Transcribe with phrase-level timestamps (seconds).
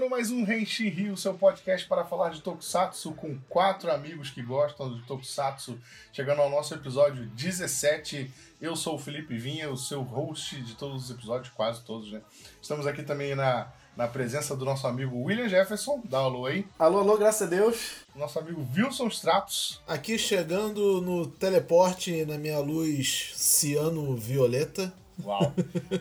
[0.00, 4.40] Começando mais um Renshin Rio, seu podcast para falar de Tokusatsu com quatro amigos que
[4.40, 5.78] gostam de Tokusatsu.
[6.10, 8.32] Chegando ao nosso episódio 17.
[8.62, 12.22] Eu sou o Felipe Vinha, o seu host de todos os episódios, quase todos, né?
[12.62, 16.00] Estamos aqui também na, na presença do nosso amigo William Jefferson.
[16.02, 16.66] Dá um alô aí.
[16.78, 17.96] Alô, alô, graças a Deus.
[18.16, 19.82] Nosso amigo Wilson Stratos.
[19.86, 24.94] Aqui chegando no teleporte na minha luz ciano-violeta.
[25.22, 25.52] Uau.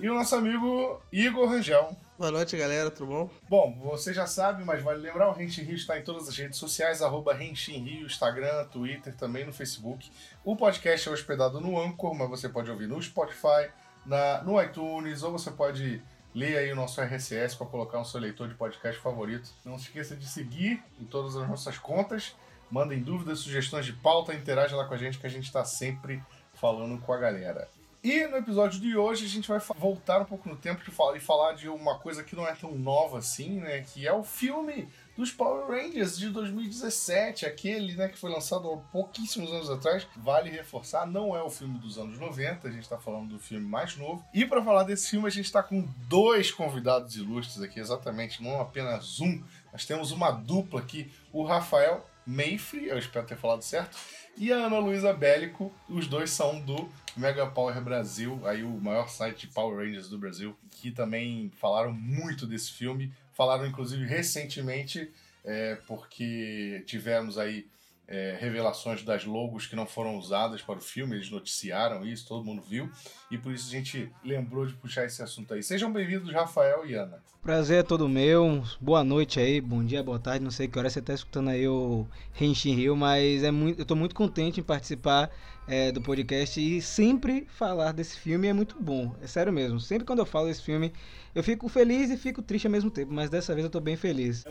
[0.01, 1.97] e o nosso amigo Igor Rangel.
[2.19, 3.29] Boa noite, galera, tudo bom?
[3.47, 6.59] Bom, você já sabe, mas vale lembrar, o Renshin Rio está em todas as redes
[6.59, 10.11] sociais, arroba Renshin Rio, Instagram, Twitter, também no Facebook.
[10.43, 13.71] O podcast é hospedado no Anchor, mas você pode ouvir no Spotify,
[14.05, 16.03] na, no iTunes, ou você pode
[16.35, 19.49] ler aí o nosso RSS para colocar no seu leitor de podcast favorito.
[19.63, 22.35] Não se esqueça de seguir em todas as nossas contas,
[22.69, 26.21] mandem dúvidas, sugestões de pauta, interaja lá com a gente que a gente está sempre
[26.53, 27.69] falando com a galera.
[28.01, 31.51] E no episódio de hoje a gente vai voltar um pouco no tempo e falar
[31.51, 33.81] de uma coisa que não é tão nova assim, né?
[33.81, 38.77] Que é o filme dos Power Rangers de 2017, aquele né, que foi lançado há
[38.89, 40.07] pouquíssimos anos atrás.
[40.15, 43.67] Vale reforçar, não é o filme dos anos 90, a gente está falando do filme
[43.67, 44.23] mais novo.
[44.33, 48.61] E para falar desse filme, a gente está com dois convidados ilustres aqui, exatamente, não
[48.61, 49.43] apenas um.
[49.73, 53.97] Nós temos uma dupla aqui, o Rafael Mayfree, eu espero ter falado certo,
[54.37, 59.09] e a Ana Luísa Bélico, os dois são do Mega Power Brasil, aí o maior
[59.09, 65.11] site de Power Rangers do Brasil, que também falaram muito desse filme, falaram inclusive recentemente,
[65.43, 67.67] é, porque tivemos aí
[68.09, 72.43] é, revelações das logos que não foram usadas para o filme, eles noticiaram isso, todo
[72.43, 72.89] mundo viu,
[73.29, 75.61] e por isso a gente lembrou de puxar esse assunto aí.
[75.61, 77.21] Sejam bem-vindos, Rafael e Ana.
[77.43, 80.89] Prazer é todo meu, boa noite aí, bom dia, boa tarde, não sei que hora
[80.89, 82.07] você está escutando aí o
[82.41, 85.29] Henshin Rio, mas é muito, eu estou muito contente em participar
[85.69, 90.05] é, do podcast e sempre falar desse filme é muito bom, é sério mesmo, sempre
[90.05, 90.91] quando eu falo desse filme
[91.33, 93.95] eu fico feliz e fico triste ao mesmo tempo, mas dessa vez eu tô bem
[93.95, 94.43] feliz.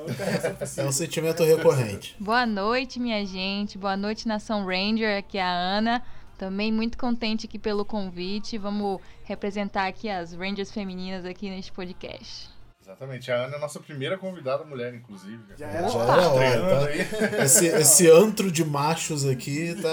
[0.77, 2.15] É um sentimento recorrente.
[2.21, 3.77] Boa noite, minha gente.
[3.77, 5.19] Boa noite, Nação Ranger.
[5.19, 6.03] Aqui é a Ana.
[6.39, 8.57] Também muito contente aqui pelo convite.
[8.57, 12.58] Vamos representar aqui as Rangers femininas aqui neste podcast.
[12.89, 13.31] Exatamente.
[13.31, 15.43] A Ana é a nossa primeira convidada mulher, inclusive.
[15.59, 16.95] Já era, Já era hora, tá?
[17.45, 19.93] esse, esse antro de machos aqui tá...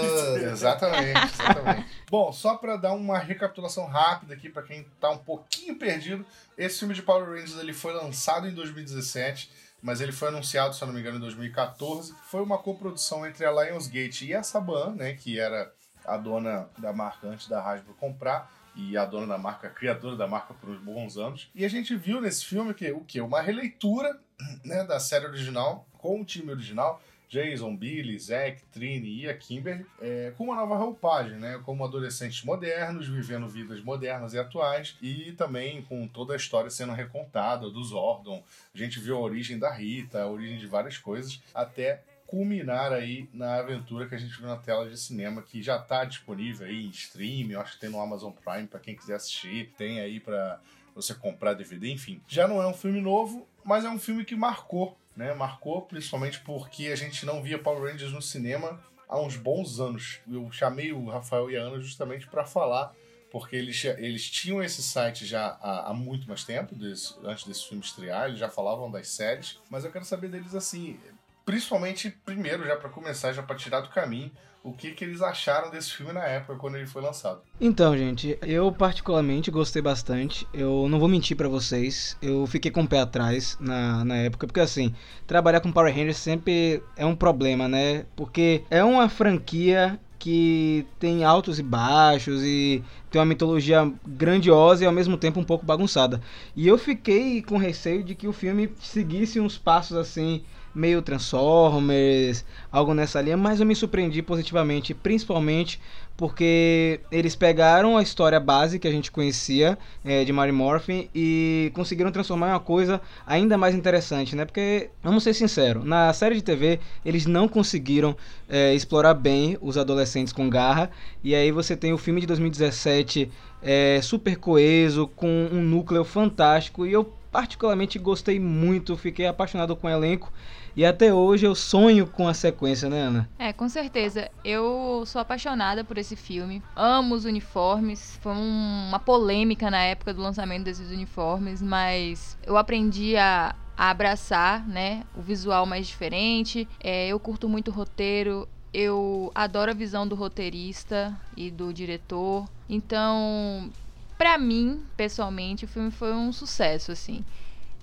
[0.50, 1.86] Exatamente, exatamente.
[2.10, 6.24] Bom, só para dar uma recapitulação rápida aqui para quem tá um pouquinho perdido,
[6.56, 9.50] esse filme de Power Rangers ele foi lançado em 2017,
[9.82, 12.14] mas ele foi anunciado, se eu não me engano, em 2014.
[12.24, 15.70] Foi uma coprodução entre a Lionsgate e a Saban, né, que era
[16.02, 20.16] a dona da marca antes da Hasbro comprar e a dona da marca, a criadora
[20.16, 21.50] da marca por uns bons anos.
[21.54, 24.20] E a gente viu nesse filme que o que uma releitura,
[24.64, 29.84] né, da série original com o time original, Jason, Billy, Zack, Trini e a Kimberly,
[30.00, 31.60] é, com uma nova roupagem, né?
[31.64, 36.92] Como adolescentes modernos, vivendo vidas modernas e atuais, e também com toda a história sendo
[36.92, 38.42] recontada do Zordon.
[38.74, 43.28] A gente viu a origem da Rita, a origem de várias coisas, até culminar aí
[43.32, 46.86] na aventura que a gente viu na tela de cinema, que já está disponível aí
[46.86, 50.20] em stream, eu acho que tem no Amazon Prime para quem quiser assistir, tem aí
[50.20, 50.60] para
[50.94, 52.20] você comprar DVD, enfim.
[52.26, 55.34] Já não é um filme novo, mas é um filme que marcou, né?
[55.34, 60.20] Marcou principalmente porque a gente não via Power Rangers no cinema há uns bons anos.
[60.30, 62.94] Eu chamei o Rafael e a Ana justamente para falar
[63.30, 67.68] porque eles, eles tinham esse site já há, há muito mais tempo, desse, antes desse
[67.68, 70.98] filme estrear, eles já falavam das séries, mas eu quero saber deles assim,
[71.46, 74.32] principalmente primeiro, já para começar, já para tirar do caminho,
[74.64, 77.40] o que, que eles acharam desse filme na época, quando ele foi lançado.
[77.60, 80.44] Então, gente, eu particularmente gostei bastante.
[80.52, 84.44] Eu não vou mentir para vocês, eu fiquei com o pé atrás na, na época,
[84.48, 84.92] porque assim,
[85.24, 88.06] trabalhar com Power Rangers sempre é um problema, né?
[88.16, 94.86] Porque é uma franquia que tem altos e baixos e tem uma mitologia grandiosa e
[94.86, 96.20] ao mesmo tempo um pouco bagunçada.
[96.56, 100.42] E eu fiquei com receio de que o filme seguisse uns passos assim
[100.76, 105.80] meio Transformers, algo nessa linha, mas eu me surpreendi positivamente, principalmente
[106.16, 111.70] porque eles pegaram a história base que a gente conhecia é, de Mary Morphin e
[111.74, 114.44] conseguiram transformar em uma coisa ainda mais interessante, né?
[114.44, 118.16] Porque, vamos ser sinceros, na série de TV eles não conseguiram
[118.48, 120.90] é, explorar bem os adolescentes com garra,
[121.22, 123.30] e aí você tem o filme de 2017
[123.62, 129.86] é, super coeso, com um núcleo fantástico, e eu particularmente gostei muito, fiquei apaixonado com
[129.86, 130.32] o elenco.
[130.76, 133.30] E até hoje eu sonho com a sequência, né, Ana?
[133.38, 134.30] É, com certeza.
[134.44, 136.62] Eu sou apaixonada por esse filme.
[136.74, 138.18] Amo os uniformes.
[138.20, 143.90] Foi um, uma polêmica na época do lançamento desses uniformes, mas eu aprendi a, a
[143.90, 146.68] abraçar, né, o visual mais diferente.
[146.78, 148.46] É, eu curto muito o roteiro.
[148.72, 152.46] Eu adoro a visão do roteirista e do diretor.
[152.68, 153.70] Então,
[154.18, 157.24] para mim, pessoalmente, o filme foi um sucesso, assim.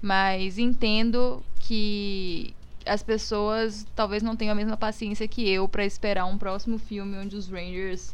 [0.01, 2.53] mas entendo que
[2.85, 7.17] as pessoas talvez não tenham a mesma paciência que eu para esperar um próximo filme
[7.17, 8.13] onde os Rangers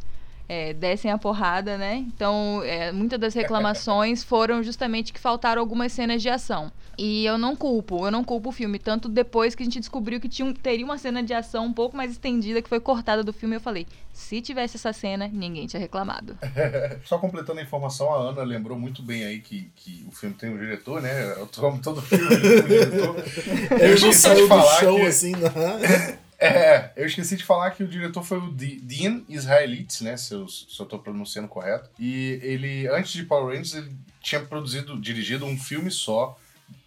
[0.50, 1.98] é, dessem a porrada, né?
[1.98, 6.72] Então, é, muitas das reclamações foram justamente que faltaram algumas cenas de ação.
[6.98, 8.80] E eu não culpo, eu não culpo o filme.
[8.80, 11.96] Tanto depois que a gente descobriu que tinha, teria uma cena de ação um pouco
[11.96, 15.80] mais estendida, que foi cortada do filme, eu falei, se tivesse essa cena, ninguém tinha
[15.80, 16.36] reclamado.
[17.06, 20.50] Só completando a informação, a Ana lembrou muito bem aí que, que o filme tem
[20.50, 21.36] um diretor, né?
[21.56, 23.16] Como todo filme tem um diretor.
[23.80, 25.06] Eu esqueci de falar chão, que...
[25.06, 26.18] assim, né?
[26.40, 30.16] É, eu esqueci de falar que o diretor foi o Dean Israelites, né?
[30.16, 31.90] Se eu, se eu tô pronunciando correto.
[32.00, 36.38] E ele, antes de Power Rangers, ele tinha produzido, dirigido um filme só,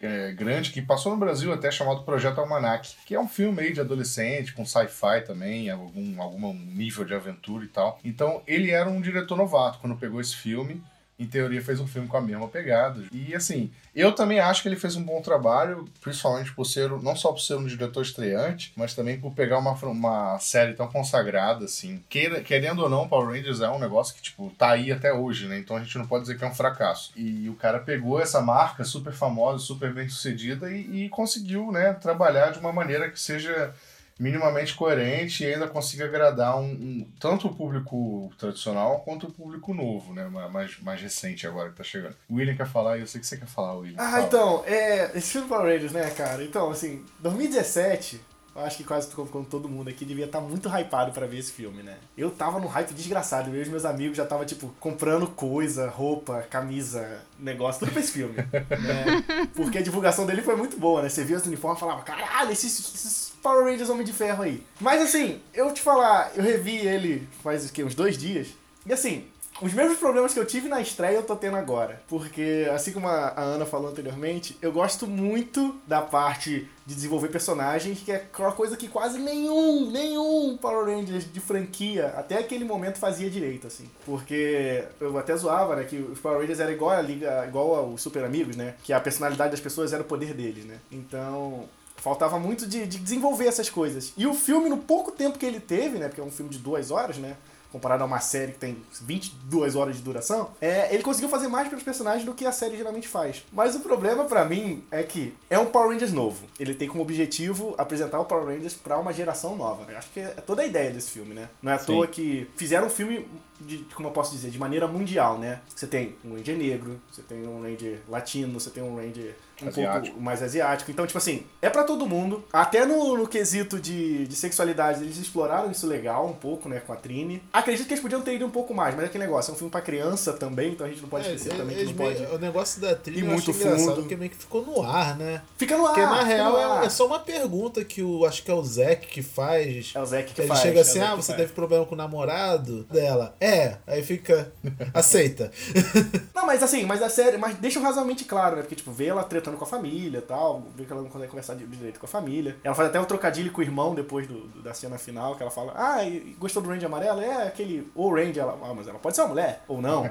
[0.00, 3.74] é, grande que passou no Brasil até chamado Projeto Almanac, que é um filme meio
[3.74, 7.98] de adolescente, com sci-fi também, algum, algum nível de aventura e tal.
[8.04, 10.82] Então ele era um diretor novato quando pegou esse filme
[11.22, 13.02] em teoria, fez um filme com a mesma pegada.
[13.12, 17.14] E assim, eu também acho que ele fez um bom trabalho, principalmente por ser, não
[17.14, 21.64] só por ser um diretor estreante, mas também por pegar uma, uma série tão consagrada,
[21.66, 22.02] assim.
[22.08, 25.58] Querendo ou não, Power Rangers é um negócio que, tipo, tá aí até hoje, né?
[25.58, 27.12] Então a gente não pode dizer que é um fracasso.
[27.16, 31.92] E o cara pegou essa marca super famosa, super bem sucedida e, e conseguiu, né,
[31.92, 33.74] trabalhar de uma maneira que seja
[34.18, 39.74] minimamente coerente e ainda consiga agradar um, um, tanto o público tradicional quanto o público
[39.74, 40.28] novo, né?
[40.28, 42.16] Mais, mais recente agora que tá chegando.
[42.28, 43.96] O William quer falar e eu sei que você quer falar, William.
[43.98, 44.24] Ah, Fala.
[44.24, 46.42] então, é, esse filme Power Rangers, né, cara?
[46.44, 48.20] Então, assim, 2017
[48.54, 51.38] eu acho que quase como todo mundo aqui devia estar tá muito hypado para ver
[51.38, 51.96] esse filme, né?
[52.16, 56.42] Eu tava no hype desgraçado, eu e meus amigos já tava, tipo, comprando coisa, roupa,
[56.42, 58.34] camisa, negócio, tudo pra esse filme.
[58.36, 59.48] né?
[59.56, 61.08] Porque a divulgação dele foi muito boa, né?
[61.08, 64.62] Você via os uniformes e falava, caralho, esses, esses, Power Rangers Homem de Ferro aí.
[64.80, 67.82] Mas assim, eu te falar, eu revi ele faz o quê?
[67.82, 68.48] Uns dois dias.
[68.84, 69.26] E assim,
[69.62, 72.02] os mesmos problemas que eu tive na estreia eu tô tendo agora.
[72.08, 78.00] Porque, assim como a Ana falou anteriormente, eu gosto muito da parte de desenvolver personagens,
[78.00, 82.98] que é uma coisa que quase nenhum, nenhum Power Rangers de franquia até aquele momento
[82.98, 83.88] fazia direito, assim.
[84.04, 88.02] Porque eu até zoava, né, que os Power Rangers era igual a liga, igual aos
[88.02, 88.74] Super Amigos, né?
[88.82, 90.78] Que a personalidade das pessoas era o poder deles, né?
[90.90, 94.12] Então, faltava muito de, de desenvolver essas coisas.
[94.16, 96.08] E o filme, no pouco tempo que ele teve, né?
[96.08, 97.36] Porque é um filme de duas horas, né?
[97.72, 101.68] Comparado a uma série que tem 22 horas de duração, é, ele conseguiu fazer mais
[101.68, 103.42] pelos personagens do que a série geralmente faz.
[103.50, 106.46] Mas o problema para mim é que é um Power Rangers novo.
[106.60, 109.90] Ele tem como objetivo apresentar o Power Rangers para uma geração nova.
[109.90, 111.48] Eu acho que é toda a ideia desse filme, né?
[111.62, 111.86] Não é à Sim.
[111.86, 113.26] toa que fizeram um filme
[113.66, 115.60] de, como eu posso dizer, de maneira mundial, né?
[115.74, 119.68] Você tem um Ranger negro, você tem um Ranger latino, você tem um Ranger um
[119.68, 120.06] asiático.
[120.06, 120.90] pouco mais asiático.
[120.90, 122.44] Então, tipo assim, é para todo mundo.
[122.52, 126.92] Até no, no quesito de, de sexualidade, eles exploraram isso legal um pouco, né, com
[126.92, 127.42] a Trini.
[127.52, 129.56] Acredito que eles podiam ter ido um pouco mais, mas é aquele negócio, é um
[129.56, 132.22] filme pra criança também, então a gente não pode é, esquecer também que não pode.
[132.26, 133.94] O negócio da Trini e muito fundo.
[133.94, 135.42] porque meio que ficou no ar, né?
[135.56, 135.94] Fica no ar.
[135.94, 139.06] Porque na real é, é, só uma pergunta que o acho que é o Zack
[139.06, 139.92] que faz.
[139.94, 140.60] É o Zack que ele faz.
[140.60, 143.51] Ele chega assim: é "Ah, você teve problema com o namorado dela?" É,
[143.86, 144.52] aí fica
[144.94, 145.50] aceita.
[146.34, 148.62] não, mas assim, mas a série, mas deixa razoavelmente claro, né?
[148.62, 151.54] Porque tipo, vê ela tretando com a família, tal, vê que ela não consegue conversar
[151.54, 152.56] direito com a família.
[152.62, 155.42] Ela faz até um trocadilho com o irmão depois do, do da cena final, que
[155.42, 155.98] ela fala: Ah,
[156.38, 157.20] gostou do Ranger amarelo?
[157.20, 157.90] É aquele.
[157.94, 160.02] Ou Ranger, ela, ah, mas ela pode ser uma mulher, ou não.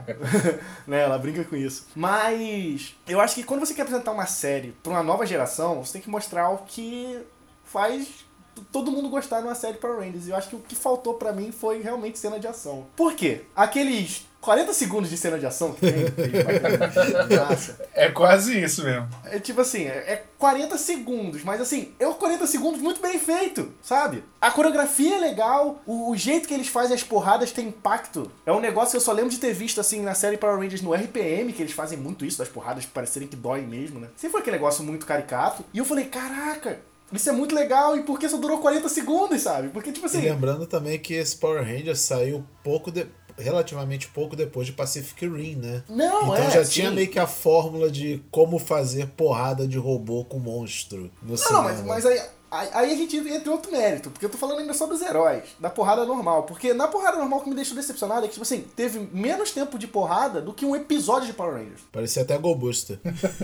[0.88, 1.02] né?
[1.02, 1.88] Ela brinca com isso.
[1.96, 5.94] Mas eu acho que quando você quer apresentar uma série pra uma nova geração, você
[5.94, 7.20] tem que mostrar o que
[7.64, 8.26] faz
[8.72, 10.28] todo mundo gostar numa série Power Rangers.
[10.28, 12.86] E eu acho que o que faltou para mim foi realmente cena de ação.
[12.96, 13.44] Por quê?
[13.56, 15.94] Aqueles 40 segundos de cena de ação que tem.
[17.94, 19.08] é quase isso mesmo.
[19.26, 24.24] É tipo assim, é 40 segundos, mas assim, é 40 segundos muito bem feito, sabe?
[24.42, 28.32] A coreografia é legal, o, o, jeito que eles fazem as porradas tem impacto.
[28.44, 30.82] É um negócio que eu só lembro de ter visto assim na série Power Rangers
[30.82, 34.08] no RPM, que eles fazem muito isso, das porradas parecerem que doem mesmo, né?
[34.16, 35.64] Sempre foi aquele negócio muito caricato.
[35.72, 36.80] E eu falei, caraca,
[37.14, 39.70] isso é muito legal e por que só durou 40 segundos, sabe?
[39.70, 40.20] Porque, tipo assim.
[40.20, 45.28] E lembrando também que esse Power Rangers saiu pouco de, relativamente pouco depois de Pacific
[45.28, 45.84] Rim, né?
[45.90, 46.72] Não, então é, já sim.
[46.72, 51.38] tinha meio que a fórmula de como fazer porrada de robô com monstro no não,
[51.38, 51.58] cinema.
[51.58, 52.22] Não, mas, mas aí
[52.52, 55.44] Aí a gente entra em outro mérito, porque eu tô falando ainda só dos heróis,
[55.58, 56.44] da porrada normal.
[56.44, 59.52] Porque na porrada normal o que me deixou decepcionado é que, tipo assim, teve menos
[59.52, 61.82] tempo de porrada do que um episódio de Power Rangers.
[61.92, 63.00] Parecia até Gobusta.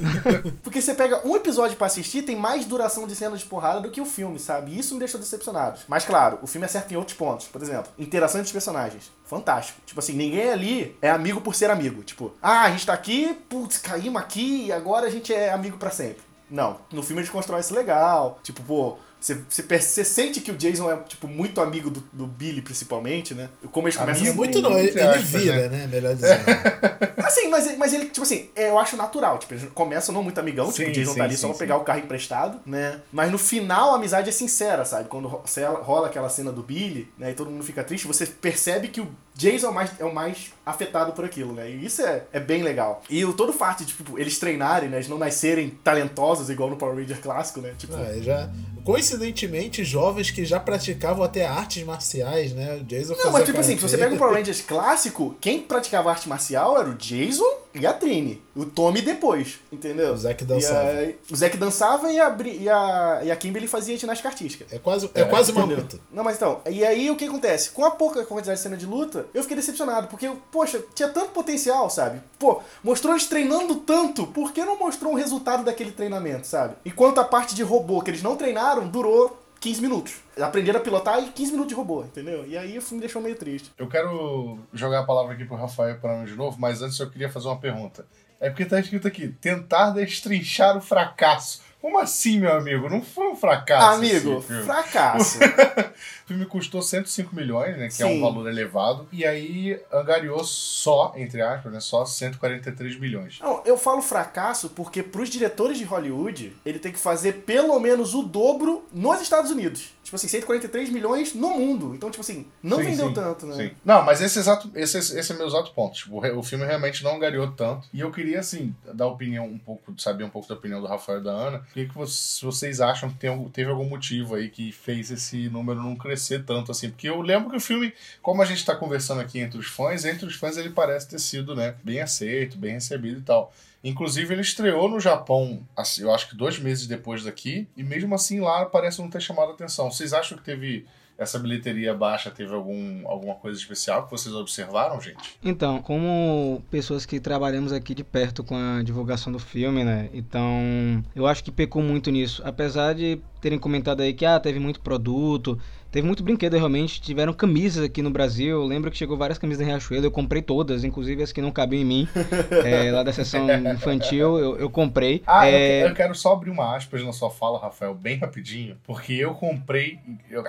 [0.61, 3.89] porque você pega um episódio para assistir, tem mais duração de cena de porrada do
[3.89, 4.71] que o filme, sabe?
[4.71, 5.79] E isso me deixou decepcionado.
[5.87, 7.47] Mas claro, o filme acerta em outros pontos.
[7.47, 9.11] Por exemplo, interação entre os personagens.
[9.25, 9.79] Fantástico.
[9.85, 12.03] Tipo assim, ninguém ali é amigo por ser amigo.
[12.03, 15.77] Tipo, ah, a gente tá aqui, putz, caímos aqui e agora a gente é amigo
[15.77, 16.26] para sempre.
[16.49, 18.39] Não, no filme eles constroem isso legal.
[18.41, 23.33] Tipo, pô, Você, sente que o Jason é, tipo, muito amigo do, do Billy, principalmente,
[23.33, 23.49] né?
[23.71, 24.37] Como eles começam Amigo?
[24.37, 25.87] Muito não, ele, ele vira, né?
[25.87, 26.43] Melhor dizendo.
[27.17, 29.37] Assim, mas, mas ele, tipo assim, é, eu acho natural.
[29.37, 31.49] Tipo, eles começam não muito amigão, tipo, Sim, o Jason sim, tá ali sim, só
[31.49, 33.01] pra pegar o carro emprestado, né?
[33.11, 35.09] Mas no final a amizade é sincera, sabe?
[35.09, 37.31] Quando rola aquela cena do Billy, né?
[37.31, 40.13] E todo mundo fica triste, você percebe que o Jason é o mais, é o
[40.13, 41.69] mais afetado por aquilo, né?
[41.69, 43.03] E isso é, é bem legal.
[43.07, 44.97] E o todo o fato de, tipo, eles treinarem, né?
[44.97, 47.75] Eles não nascerem talentosos igual no Power Ranger clássico, né?
[47.77, 48.49] Tipo, e já,
[48.83, 52.77] coincidentemente, jovens que já praticavam até artes marciais, né?
[52.81, 56.09] O Jason Não, mas tipo assim, se você pega o Power Rangers clássico, quem praticava
[56.09, 58.41] arte marcial era o Jason e a Trini.
[58.57, 60.13] O Tommy depois, entendeu?
[60.13, 60.91] O Zack dançava.
[61.03, 64.27] E a- o Zack dançava e a, Bri- e a, e a Kimberly fazia ginástica
[64.29, 64.65] artística.
[64.75, 65.99] É quase, é quase uma luta.
[66.11, 67.69] Não, mas então, e aí o que acontece?
[67.71, 71.29] Com a pouca quantidade de cena de luta, eu fiquei decepcionado, porque, poxa, tinha tanto
[71.31, 72.19] potencial, sabe?
[72.39, 76.75] Pô, mostrou eles treinando tanto, por que não mostrou um resultado daquele treinamento, sabe?
[76.83, 80.15] Enquanto a parte de robô que eles não treinaram durou 15 minutos.
[80.39, 82.45] Aprenderam a pilotar e 15 minutos de robô, entendeu?
[82.47, 83.71] E aí o filme me deixou meio triste.
[83.77, 87.29] Eu quero jogar a palavra aqui pro Rafael para de novo, mas antes eu queria
[87.29, 88.05] fazer uma pergunta.
[88.39, 91.61] É porque tá escrito aqui, tentar destrinchar o fracasso.
[91.81, 92.89] Como assim, meu amigo?
[92.89, 93.97] Não foi um fracasso.
[93.97, 94.63] Amigo, filme.
[94.63, 95.39] fracasso.
[96.27, 97.87] O filme custou 105 milhões, né?
[97.87, 98.21] Que é um Sim.
[98.21, 99.07] valor elevado.
[99.13, 101.79] E aí angariou só, entre aspas, né?
[101.79, 103.39] Só 143 milhões.
[103.39, 108.13] Não, eu falo fracasso porque pros diretores de Hollywood, ele tem que fazer pelo menos
[108.13, 109.95] o dobro nos Estados Unidos.
[110.03, 111.95] Tipo assim, 143 milhões no mundo.
[111.95, 113.55] Então, tipo assim, não Sim, vendeu sim, tanto, né?
[113.55, 113.71] Sim.
[113.83, 115.95] Não, mas esse, exato, esse, esse é meu exato ponto.
[115.95, 117.87] Tipo, o filme realmente não angariou tanto.
[117.93, 121.19] E eu queria, assim, dar opinião um pouco, saber um pouco da opinião do Rafael
[121.19, 121.57] e da Ana.
[121.57, 125.81] O que, que vocês, acham que tem, teve algum motivo aí que fez esse número
[125.81, 126.89] não crescer tanto, assim?
[126.89, 130.05] Porque eu lembro que o filme, como a gente tá conversando aqui entre os fãs,
[130.05, 133.53] entre os fãs ele parece ter sido, né, bem aceito, bem recebido e tal.
[133.83, 138.13] Inclusive, ele estreou no Japão, assim, eu acho que dois meses depois daqui, e mesmo
[138.15, 139.91] assim lá parece não ter chamado a atenção.
[139.91, 140.85] Vocês acham que teve
[141.17, 145.37] essa bilheteria baixa, teve algum, alguma coisa especial que vocês observaram, gente?
[145.43, 150.09] Então, como pessoas que trabalhamos aqui de perto com a divulgação do filme, né?
[150.13, 152.41] Então, eu acho que pecou muito nisso.
[152.45, 155.59] Apesar de terem comentado aí que ah, teve muito produto,
[155.97, 158.49] teve muito brinquedo realmente, tiveram camisas aqui no Brasil.
[158.49, 161.49] Eu lembro que chegou várias camisas da Riachuelo, eu comprei todas, inclusive as que não
[161.51, 162.07] cabiam em mim,
[162.63, 165.23] é, lá da seção infantil, eu, eu comprei.
[165.25, 168.77] Ah, É, eu, eu quero só abrir uma aspas na sua fala, Rafael, bem rapidinho,
[168.83, 169.99] porque eu comprei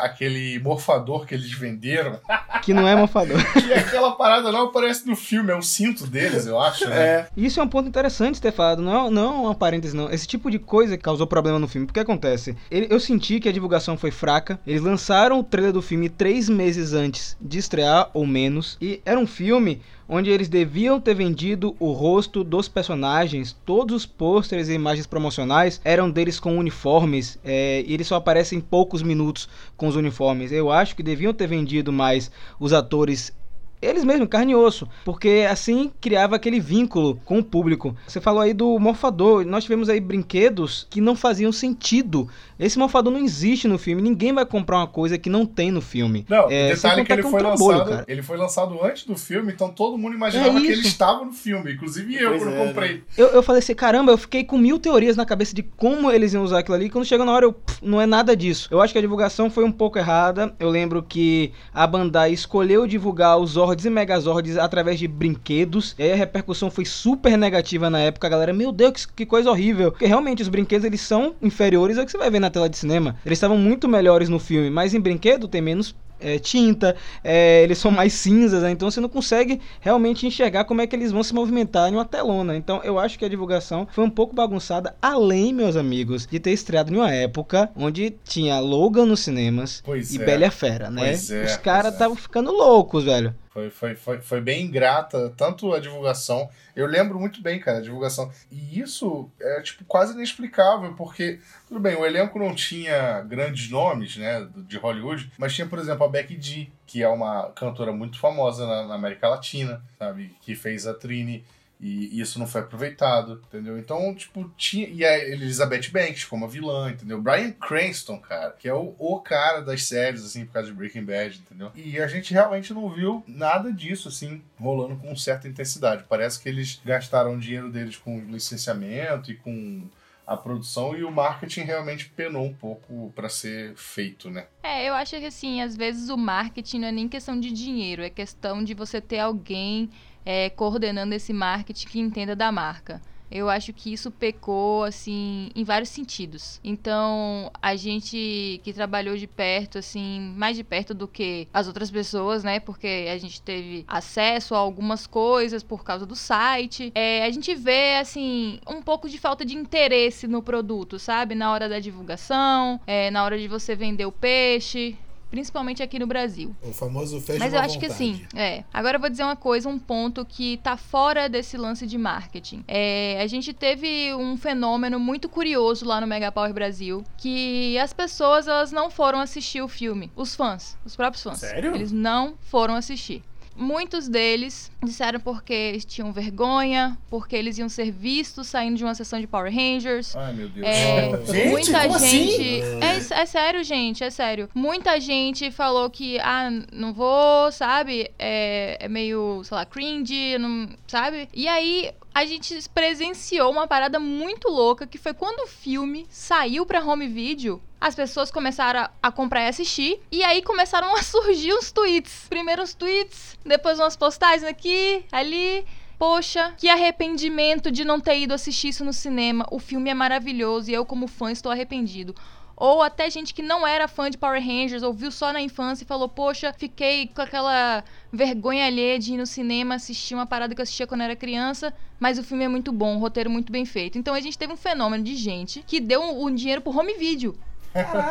[0.00, 2.20] aquele morfador que eles venderam,
[2.62, 3.38] que não é mofador.
[3.66, 6.96] e aquela parada não aparece no filme, é o cinto deles, eu acho, né?
[7.00, 10.10] É, Isso é um ponto interessante ter falado, não é, não é uma parêntese não.
[10.10, 11.86] Esse tipo de coisa que causou problema no filme.
[11.86, 12.54] Porque acontece?
[12.70, 14.60] Eu senti que a divulgação foi fraca.
[14.66, 18.76] Eles lançaram o trailer do filme três meses antes de estrear, ou menos.
[18.80, 23.54] E era um filme onde eles deviam ter vendido o rosto dos personagens.
[23.66, 27.38] Todos os pôsteres e imagens promocionais eram deles com uniformes.
[27.44, 30.50] é, e eles só aparecem poucos minutos com os uniformes.
[30.50, 33.32] Eu acho que deviam ter vendido mais os atores
[33.80, 37.96] eles mesmos, carne e osso, porque assim criava aquele vínculo com o público.
[38.08, 42.28] Você falou aí do morfador, nós tivemos aí brinquedos que não faziam sentido.
[42.58, 45.80] Esse morfador não existe no filme, ninguém vai comprar uma coisa que não tem no
[45.80, 46.26] filme.
[46.28, 47.90] Não, É, detalhe que contar ele é um foi trambolho, lançado.
[47.90, 48.04] cara.
[48.08, 51.32] ele foi lançado antes do filme, então todo mundo imaginava É que ele estava no
[51.32, 53.02] filme, inclusive eu Pois quando é, comprei.
[53.16, 56.32] Eu, eu falei assim, caramba, eu fiquei com mil teorias na cabeça de como eles
[56.34, 56.86] iam usar aquilo ali.
[56.86, 58.68] e Quando chegou na hora, eu, pff, não é nada disso.
[58.70, 60.54] Eu acho que a divulgação foi um pouco errada.
[60.58, 65.94] Eu lembro que a Bandai escolheu divulgar os Zords e Megazords através de brinquedos.
[65.98, 68.26] E aí a repercussão foi super negativa na época.
[68.26, 69.90] A galera, meu Deus, que, que coisa horrível.
[69.92, 72.76] Porque realmente os brinquedos eles são inferiores ao que você vai ver na tela de
[72.76, 73.16] cinema.
[73.24, 77.78] Eles estavam muito melhores no filme, mas em brinquedo tem menos é, tinta, é, eles
[77.78, 78.70] são mais cinzas, né?
[78.70, 82.04] então você não consegue realmente enxergar como é que eles vão se movimentar em uma
[82.04, 82.56] telona.
[82.56, 86.52] Então eu acho que a divulgação foi um pouco bagunçada, além, meus amigos, de ter
[86.52, 90.24] estreado em uma época onde tinha Logan nos cinemas Pois e é.
[90.24, 91.02] Bela Fera, né?
[91.02, 91.94] Pois é, Os caras é.
[91.94, 93.34] estavam ficando loucos, velho.
[93.50, 96.48] Foi, foi, foi, foi bem ingrata, tanto a divulgação.
[96.76, 98.30] Eu lembro muito bem, cara, a divulgação.
[98.50, 104.16] E isso é, tipo, quase inexplicável, porque, tudo bem, o elenco não tinha grandes nomes,
[104.16, 108.18] né, de Hollywood, mas tinha, por exemplo, a Becky G, que é uma cantora muito
[108.18, 111.44] famosa na, na América Latina, sabe, que fez a Trini.
[111.80, 113.78] E isso não foi aproveitado, entendeu?
[113.78, 114.88] Então, tipo, tinha.
[114.88, 117.22] E a Elizabeth Banks como a vilã, entendeu?
[117.22, 121.04] Brian Cranston, cara, que é o, o cara das séries, assim, por causa de Breaking
[121.04, 121.70] Bad, entendeu?
[121.76, 126.04] E a gente realmente não viu nada disso, assim, rolando com certa intensidade.
[126.08, 129.88] Parece que eles gastaram o dinheiro deles com licenciamento e com
[130.26, 134.46] a produção e o marketing realmente penou um pouco pra ser feito, né?
[134.62, 138.02] É, eu acho que assim, às vezes o marketing não é nem questão de dinheiro,
[138.02, 139.88] é questão de você ter alguém
[140.28, 143.00] é, coordenando esse marketing que entenda da marca.
[143.30, 146.60] Eu acho que isso pecou, assim, em vários sentidos.
[146.62, 151.90] Então, a gente que trabalhou de perto, assim, mais de perto do que as outras
[151.90, 152.60] pessoas, né?
[152.60, 156.90] Porque a gente teve acesso a algumas coisas por causa do site.
[156.94, 161.34] É, a gente vê, assim, um pouco de falta de interesse no produto, sabe?
[161.34, 164.96] Na hora da divulgação, é, na hora de você vender o peixe
[165.30, 166.54] principalmente aqui no Brasil.
[166.62, 167.86] O famoso fecha Mas eu acho vontade.
[167.86, 168.64] que assim, é.
[168.72, 172.64] Agora eu vou dizer uma coisa, um ponto que tá fora desse lance de marketing.
[172.66, 177.92] É, a gente teve um fenômeno muito curioso lá no Mega Power Brasil, que as
[177.92, 181.38] pessoas elas não foram assistir o filme, os fãs, os próprios fãs.
[181.38, 181.74] Sério?
[181.74, 183.22] Eles não foram assistir.
[183.58, 188.94] Muitos deles disseram porque eles tinham vergonha, porque eles iam ser vistos saindo de uma
[188.94, 190.14] sessão de Power Rangers.
[190.14, 190.64] Ai, meu Deus.
[190.64, 192.30] É, Gente, muita como assim?
[192.30, 192.60] gente.
[192.80, 194.48] É, é sério, gente, é sério.
[194.54, 198.08] Muita gente falou que, ah, não vou, sabe?
[198.16, 201.28] É, é meio, sei lá, cringe, não, sabe?
[201.34, 201.90] E aí.
[202.18, 207.06] A gente presenciou uma parada muito louca que foi quando o filme saiu pra home
[207.06, 207.62] video.
[207.80, 210.00] As pessoas começaram a, a comprar e assistir.
[210.10, 212.26] E aí começaram a surgir os tweets.
[212.28, 215.64] Primeiro os tweets, depois umas postagens aqui, ali.
[215.96, 219.46] Poxa, que arrependimento de não ter ido assistir isso no cinema.
[219.48, 222.16] O filme é maravilhoso e eu, como fã, estou arrependido.
[222.60, 225.86] Ou até gente que não era fã de Power Rangers, ouviu só na infância e
[225.86, 230.60] falou: Poxa, fiquei com aquela vergonha alheia de ir no cinema assistir uma parada que
[230.60, 233.64] eu assistia quando era criança, mas o filme é muito bom, o roteiro muito bem
[233.64, 233.96] feito.
[233.96, 236.94] Então a gente teve um fenômeno de gente que deu o um, dinheiro pro home
[236.94, 237.38] video.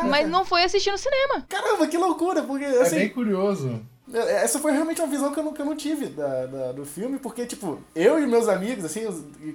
[0.08, 1.44] Mas não foi assistir no cinema.
[1.46, 2.96] Caramba, que loucura, porque É assim.
[2.96, 3.82] bem curioso.
[4.14, 6.84] Essa foi realmente uma visão que eu não, que eu não tive da, da- do
[6.84, 9.00] filme, porque, tipo, eu e meus amigos, assim,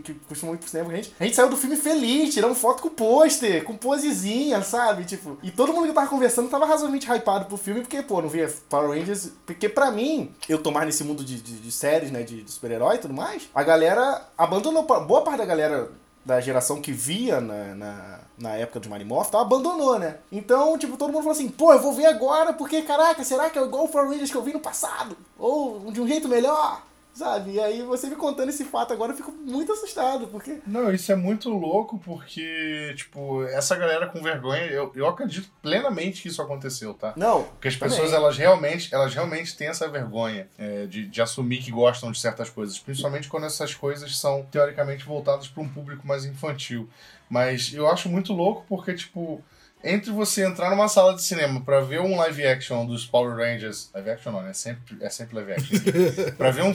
[0.03, 2.53] que costumam ir pro cinema com a gente, a gente saiu do filme feliz, tirando
[2.53, 5.05] foto com pôster, com posezinha, sabe?
[5.05, 8.29] Tipo, e todo mundo que tava conversando tava razoavelmente hypado pro filme, porque, pô, não
[8.29, 9.31] via Power Rangers.
[9.45, 12.51] Porque pra mim, eu tô mais nesse mundo de, de, de séries, né, de, de
[12.51, 15.89] super-herói e tudo mais, a galera abandonou, boa parte da galera
[16.25, 20.17] da geração que via na, na, na época de Mighty Morphin, abandonou, né?
[20.31, 23.59] Então, tipo, todo mundo falou assim, pô, eu vou ver agora, porque, caraca, será que
[23.59, 25.15] é igual o Power Rangers que eu vi no passado?
[25.37, 26.81] Ou de um jeito melhor?
[27.13, 27.51] Sabe?
[27.51, 30.57] E aí você me contando esse fato agora, eu fico muito assustado, porque...
[30.65, 36.23] Não, isso é muito louco porque, tipo, essa galera com vergonha, eu, eu acredito plenamente
[36.23, 37.13] que isso aconteceu, tá?
[37.15, 37.95] Não, Porque as também.
[37.95, 42.19] pessoas, elas realmente, elas realmente têm essa vergonha é, de, de assumir que gostam de
[42.19, 46.89] certas coisas, principalmente quando essas coisas são, teoricamente, voltadas para um público mais infantil.
[47.33, 49.43] Mas eu acho muito louco porque, tipo,
[49.83, 53.89] entre você entrar numa sala de cinema pra ver um live action dos Power Rangers.
[53.91, 54.51] Live action não, né?
[54.51, 55.79] É sempre, é sempre live action.
[56.37, 56.71] pra, ver um,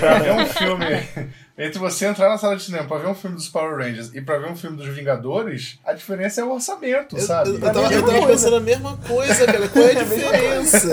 [0.00, 0.84] pra ver um filme.
[1.56, 4.20] Entre você entrar na sala de cinema pra ver um filme dos Power Rangers e
[4.20, 7.50] pra ver um filme dos Vingadores, a diferença é o orçamento, Eu, sabe?
[7.50, 9.68] eu, eu tava, eu tava pensando a mesma coisa, cara.
[9.68, 10.88] Qual é a diferença?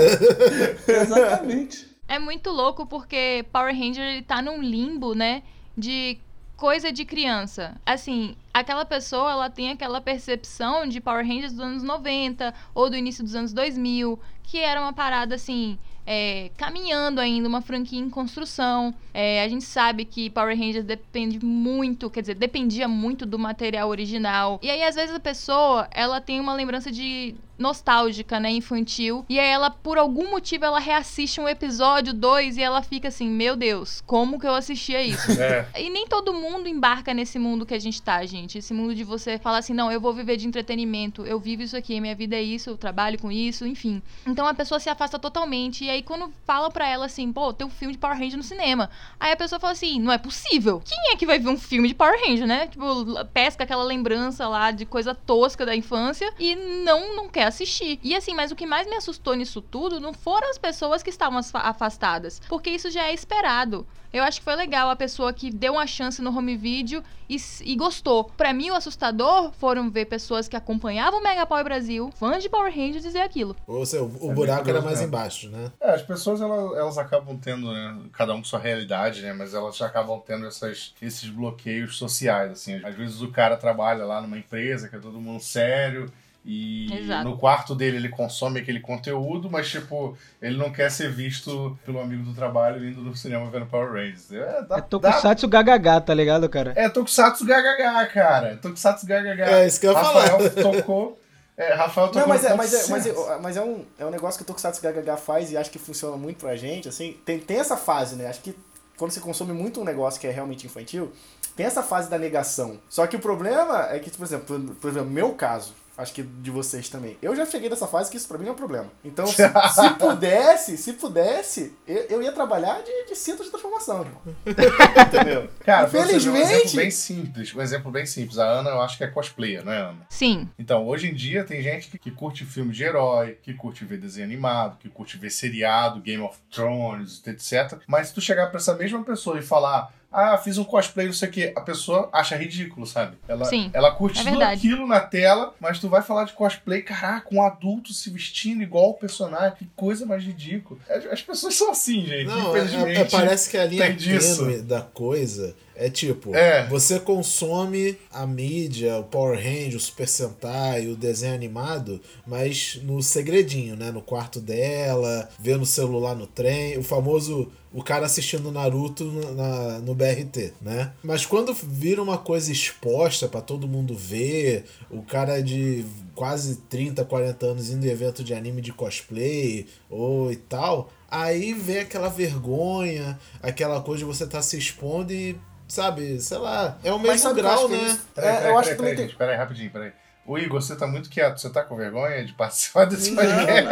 [0.86, 1.90] Exatamente.
[2.06, 5.42] É muito louco porque Power Ranger ele tá num limbo, né?
[5.76, 6.18] De
[6.60, 7.74] coisa de criança.
[7.86, 12.96] Assim, aquela pessoa ela tem aquela percepção de Power Rangers dos anos 90 ou do
[12.96, 15.78] início dos anos 2000, que era uma parada assim.
[16.06, 18.92] é, caminhando ainda, uma franquia em construção.
[19.14, 23.88] É, a gente sabe que Power Rangers depende muito, quer dizer, dependia muito do material
[23.88, 24.58] original.
[24.62, 29.24] E aí, às vezes, a pessoa, ela tem uma lembrança de nostálgica, né, infantil.
[29.28, 33.28] E aí ela, por algum motivo, ela reassiste um episódio, dois, e ela fica assim,
[33.28, 35.30] meu Deus, como que eu assistia isso?
[35.40, 35.66] É.
[35.82, 38.58] E nem todo mundo embarca nesse mundo que a gente tá, gente.
[38.58, 41.76] Esse mundo de você falar assim, não, eu vou viver de entretenimento, eu vivo isso
[41.76, 44.02] aqui, minha vida é isso, eu trabalho com isso, enfim.
[44.26, 45.84] Então a pessoa se afasta totalmente.
[45.84, 48.42] E aí quando fala pra ela assim, pô, tem um filme de Power Ranger no
[48.42, 48.90] cinema.
[49.18, 50.82] Aí a pessoa fala assim, não é possível.
[50.84, 52.66] Quem é que vai ver um filme de Power Ranger, né?
[52.66, 58.00] Tipo, pesca aquela lembrança lá de coisa tosca da infância e não, não quer assistir.
[58.02, 61.10] E assim, mas o que mais me assustou nisso tudo não foram as pessoas que
[61.10, 63.86] estavam afa- afastadas, porque isso já é esperado.
[64.12, 67.36] Eu acho que foi legal a pessoa que deu uma chance no home video e,
[67.62, 68.24] e gostou.
[68.36, 72.48] Pra mim, o assustador foram ver pessoas que acompanhavam o Mega Power Brasil, fãs de
[72.48, 73.54] Power Rangers, dizer aquilo.
[73.68, 75.06] Ou seja, o, o É buraco era mais mesmo.
[75.06, 75.70] embaixo, né?
[75.80, 79.54] É, as pessoas elas, elas acabam tendo, né, cada um com sua realidade, né, mas
[79.54, 82.84] elas acabam tendo essas, esses bloqueios sociais, assim.
[82.84, 86.12] Às vezes o cara trabalha lá numa empresa que é todo mundo sério
[86.44, 87.24] e Exato.
[87.28, 92.00] no quarto dele ele consome aquele conteúdo, mas tipo, ele não quer ser visto pelo
[92.00, 94.32] amigo do trabalho indo no cinema vendo Power Rangers.
[94.32, 96.72] É, dá, É Tokusatsu GHH, tá ligado, cara?
[96.72, 98.56] dá- é Tokusatsu GHH, cara.
[98.56, 99.40] Tokusatsu GHH.
[99.50, 100.72] É isso que eu ia Rafael falar.
[100.74, 101.20] tocou...
[101.56, 104.10] É, Rafael tocou Não, mas é, mas, é, mas, é, mas é, um, é um
[104.10, 107.38] negócio que o Tokusatsu GHH faz e acho que funciona muito pra gente, assim, tem,
[107.38, 108.28] tem essa fase, né?
[108.28, 108.56] Acho que
[108.96, 111.12] quando você consome muito um negócio que é realmente infantil,
[111.54, 112.78] tem essa fase da negação.
[112.88, 116.14] Só que o problema é que, por exemplo, por, por exemplo, no meu caso, Acho
[116.14, 117.18] que de vocês também.
[117.20, 118.86] Eu já cheguei dessa fase que isso pra mim não é um problema.
[119.04, 124.00] Então, se, se pudesse, se pudesse, eu, eu ia trabalhar de, de cinto de transformação,
[124.00, 124.20] irmão.
[125.06, 125.48] Entendeu?
[125.64, 127.54] Cara, ver um Infelizmente- exemplo bem simples.
[127.54, 128.38] Um exemplo bem simples.
[128.38, 130.06] A Ana, eu acho que é cosplayer, não é, Ana?
[130.08, 130.48] Sim.
[130.58, 133.98] Então, hoje em dia, tem gente que, que curte filme de herói, que curte ver
[133.98, 137.78] desenho animado, que curte ver seriado, Game of Thrones, etc.
[137.86, 141.12] Mas se tu chegar pra essa mesma pessoa e falar, ah, fiz um cosplay, não
[141.12, 143.16] sei o quê, a pessoa acha ridículo, sabe?
[143.28, 146.82] Ela, Sim, ela curte é tudo aquilo na tela, mas tu vai falar de cosplay,
[146.82, 150.80] caraca, um adulto se vestindo igual o personagem, que coisa mais ridícula.
[150.88, 152.26] As, as pessoas são assim, gente.
[152.26, 153.00] Não, é- Infelizmente.
[153.00, 154.62] é- parece que a linha tem disso.
[154.62, 156.66] da coisa é tipo, É.
[156.68, 163.02] você consome a mídia, o Power Ranger, o Super Sentai, o desenho animado, mas no
[163.02, 163.90] segredinho, né?
[163.90, 169.32] No quarto dela, vendo o celular no trem, o famoso o cara assistindo Naruto no-
[169.36, 170.92] na, no BRT, né?
[171.04, 175.84] Mas quando vira uma coisa exposta pra todo mundo ver, o cara de
[176.16, 181.54] quase 30, 40 anos indo em evento de anime de cosplay ou e tal, aí
[181.54, 185.36] vem aquela vergonha, aquela coisa de você estar se expondo e,
[185.72, 187.98] sabe, sei lá, é o mesmo grau, né?
[188.14, 189.06] Peraí, É, eu acho que também peraí, tem.
[189.08, 189.92] gente, peraí, rapidinho, peraí.
[190.26, 191.38] O Igor, você tá muito quieto.
[191.40, 193.68] Você tá com vergonha de participar desse Não, podcast?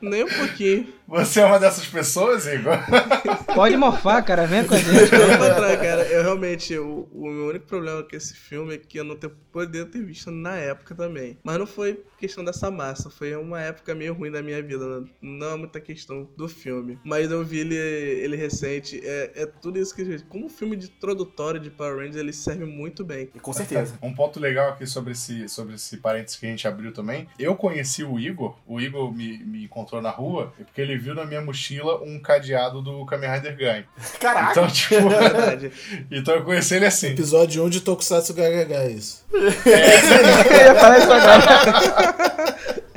[0.00, 0.94] Nem um pouquinho.
[1.10, 2.78] Você é uma dessas pessoas, Igor?
[3.52, 4.46] Pode morfar, cara.
[4.46, 5.10] Vem com a gente.
[5.10, 8.96] Pelo contrário, cara, eu realmente, o, o meu único problema com esse filme é que
[8.96, 11.36] eu não ter, poderia ter visto na época também.
[11.42, 15.08] Mas não foi questão dessa massa, foi uma época meio ruim da minha vida, não,
[15.20, 16.98] não é muita questão do filme.
[17.02, 20.20] Mas eu vi ele, ele recente, é, é tudo isso que...
[20.28, 23.26] Como filme de introdutório de Power Rangers, ele serve muito bem.
[23.40, 23.98] Com certeza.
[24.00, 27.26] Um ponto legal aqui sobre esse, sobre esse parênteses que a gente abriu também.
[27.36, 31.24] Eu conheci o Igor, o Igor me, me encontrou na rua, porque ele viu na
[31.24, 33.84] minha mochila um cadeado do Kamen Rider Gun.
[34.20, 34.50] Caraca!
[34.52, 35.72] Então, tipo, Verdade.
[36.10, 37.08] então eu conheci ele assim.
[37.08, 39.24] Episódio 1 de Tokusatsu GHH, isso.
[39.32, 42.29] Eu ia falar isso agora.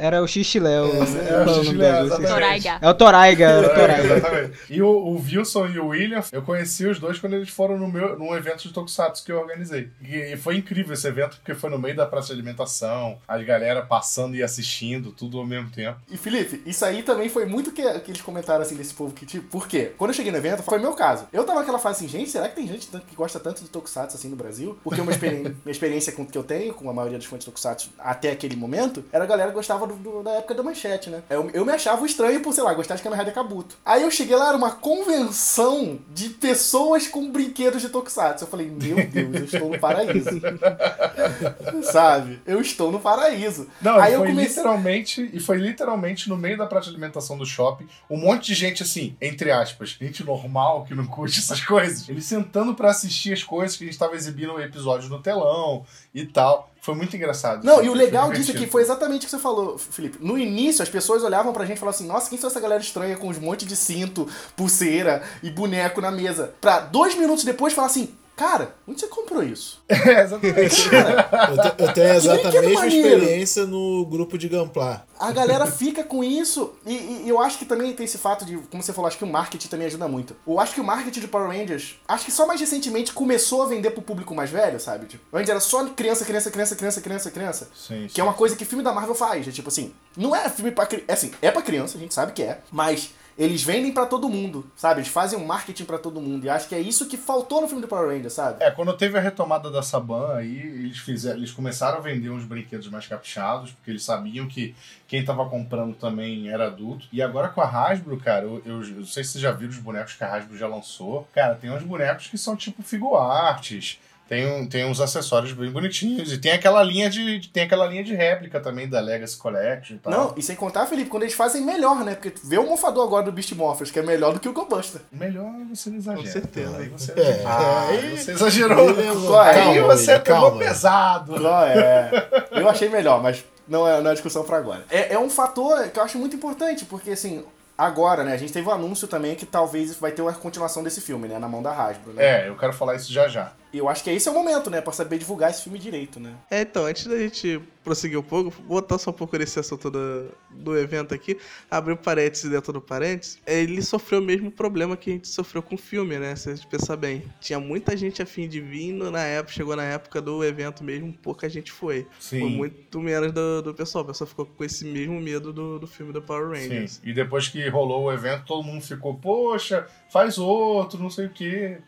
[0.04, 0.86] Era o Xixiléu.
[0.86, 2.68] É, o Qual o nome Xixiléu, exatamente.
[2.82, 3.44] É o Toraiga.
[3.46, 4.04] É o É, Toraiga.
[4.18, 4.54] exatamente.
[4.70, 7.88] E o, o Wilson e o William, eu conheci os dois quando eles foram no
[7.88, 9.90] meu, num evento de Tokusatsu que eu organizei.
[10.02, 13.44] E, e foi incrível esse evento, porque foi no meio da praça de alimentação, as
[13.46, 15.98] galera passando e assistindo, tudo ao mesmo tempo.
[16.12, 19.26] E Felipe, isso aí também foi muito que, que eles comentaram assim desse povo que,
[19.26, 19.94] tipo, por quê?
[19.98, 21.28] Quando eu cheguei no evento, foi meu caso.
[21.32, 24.18] Eu tava naquela fase assim, gente, será que tem gente que gosta tanto de Tokusatsu
[24.18, 24.78] assim no Brasil?
[24.84, 27.46] Porque uma experi- minha experiência com, que eu tenho com a maioria dos fãs de
[27.46, 31.10] Tokusatsu até aquele momento, era a galera que gostava do- do- da época da manchete,
[31.10, 31.22] né?
[31.30, 33.76] Eu, eu me achava estranho por, sei lá, gostar de Kamen Rider Kabuto.
[33.86, 38.44] Aí eu cheguei lá, era uma convenção de pessoas com brinquedos de Tokusatsu.
[38.46, 40.30] Eu falei, meu Deus, eu estou no paraíso.
[41.84, 42.42] Sabe?
[42.46, 43.68] Eu estou no paraíso.
[43.82, 44.50] Não, Aí e eu foi comecei.
[44.50, 48.54] literalmente, e foi literalmente no meio da praça de alimentação do shopping, um monte de
[48.56, 53.34] gente assim, entre aspas, gente normal que não curte essas coisas, eles sentando pra assistir
[53.34, 56.70] as coisas que a gente tava exibindo episódios no telão e tal.
[56.84, 57.64] Foi muito engraçado.
[57.64, 58.64] Não, Foi- e o legal disso divertido.
[58.64, 60.18] aqui foi exatamente o que você falou, Felipe.
[60.20, 62.82] No início, as pessoas olhavam pra gente e falavam assim: nossa, quem são essa galera
[62.82, 66.54] estranha com uns monte de cinto, pulseira e boneco na mesa?
[66.60, 68.10] Pra dois minutos depois falar assim:
[68.44, 69.82] cara, onde você comprou isso?
[69.90, 70.84] É, exatamente.
[70.86, 75.06] Eu, te- eu tenho exatamente a mesma experiência no grupo de Gamplar.
[75.20, 76.74] A galera fica com isso.
[76.86, 79.24] E, e eu acho que também tem esse fato de, como você falou, acho que
[79.24, 80.36] o marketing também ajuda muito.
[80.46, 83.68] Eu acho que o marketing de Power Rangers, acho que só mais recentemente começou a
[83.68, 85.06] vender pro público mais velho, sabe?
[85.06, 87.70] Tipo, antes era só criança, criança, criança, criança, criança, criança.
[87.74, 89.48] Sim, Que é uma coisa que filme da Marvel faz.
[89.48, 91.06] É tipo assim, não é filme pra criança.
[91.08, 92.60] É assim, é pra criança, a gente sabe que é.
[92.72, 95.02] Mas eles vendem pra todo mundo, sabe?
[95.02, 96.46] Eles fazem um marketing pra todo mundo.
[96.46, 98.64] E acho que é isso que faltou no filme do Power Rangers, sabe?
[98.64, 102.46] É, quando teve a retomada da Saban, aí eles fizeram, eles começaram a vender uns
[102.46, 104.76] brinquedos mais caprichados, porque eles sabiam que
[105.08, 107.08] quem tava comprando também era adulto.
[107.12, 109.72] E agora com a Hasbro, cara, eu, eu, eu não sei se vocês já viram
[109.72, 111.28] os bonecos que a Hasbro já lançou.
[111.34, 114.00] Cara, tem uns bonecos que são tipo figuartes.
[114.28, 116.32] Tem, um, tem uns acessórios bem bonitinhos.
[116.32, 117.50] E tem aquela linha de.
[117.50, 120.14] Tem aquela linha de réplica também da Legacy Collection e tal.
[120.14, 122.16] Não, e sem contar, Felipe, quando eles fazem melhor, né?
[122.16, 125.02] Porque vê o mofador agora do Beast Morphers, que é melhor do que o Ghostbuster.
[125.12, 126.24] Melhor você não exagera.
[126.26, 126.78] Com certeza.
[126.78, 128.94] Aí você, É, ah, aí- você exagerou.
[128.94, 130.58] Beleza, Aí calma, você pegou calma.
[130.60, 131.40] pesado.
[131.40, 132.12] Não, é.
[132.52, 134.86] Eu achei melhor, mas não é, não é discussão pra agora.
[134.90, 137.44] É, é um fator que eu acho muito importante, porque assim,
[137.78, 141.02] agora, né, a gente teve o anúncio também que talvez vai ter uma continuação desse
[141.02, 142.46] filme, né, na mão da Hasbro, né?
[142.46, 143.52] É, eu quero falar isso já já.
[143.74, 146.20] E eu acho que esse é o momento, né, pra saber divulgar esse filme direito,
[146.20, 146.36] né?
[146.52, 149.90] É, então, antes da gente prosseguir um pouco, vou botar só um pouco nesse assunto
[149.90, 151.38] do, do evento aqui,
[151.70, 155.62] abrir um parênteses dentro do parênteses, ele sofreu o mesmo problema que a gente sofreu
[155.64, 156.36] com o filme, né?
[156.36, 157.24] Se a gente pensar bem.
[157.42, 161.50] Tinha muita gente afim de vir na época, chegou na época do evento mesmo, pouca
[161.50, 162.08] gente foi.
[162.20, 162.42] Sim.
[162.42, 164.04] Foi muito menos do, do pessoal.
[164.04, 166.94] O pessoal ficou com esse mesmo medo do, do filme do Power Rangers.
[166.94, 167.10] Sim.
[167.10, 171.30] E depois que rolou o evento, todo mundo ficou, poxa, faz outro, não sei o
[171.30, 171.80] quê.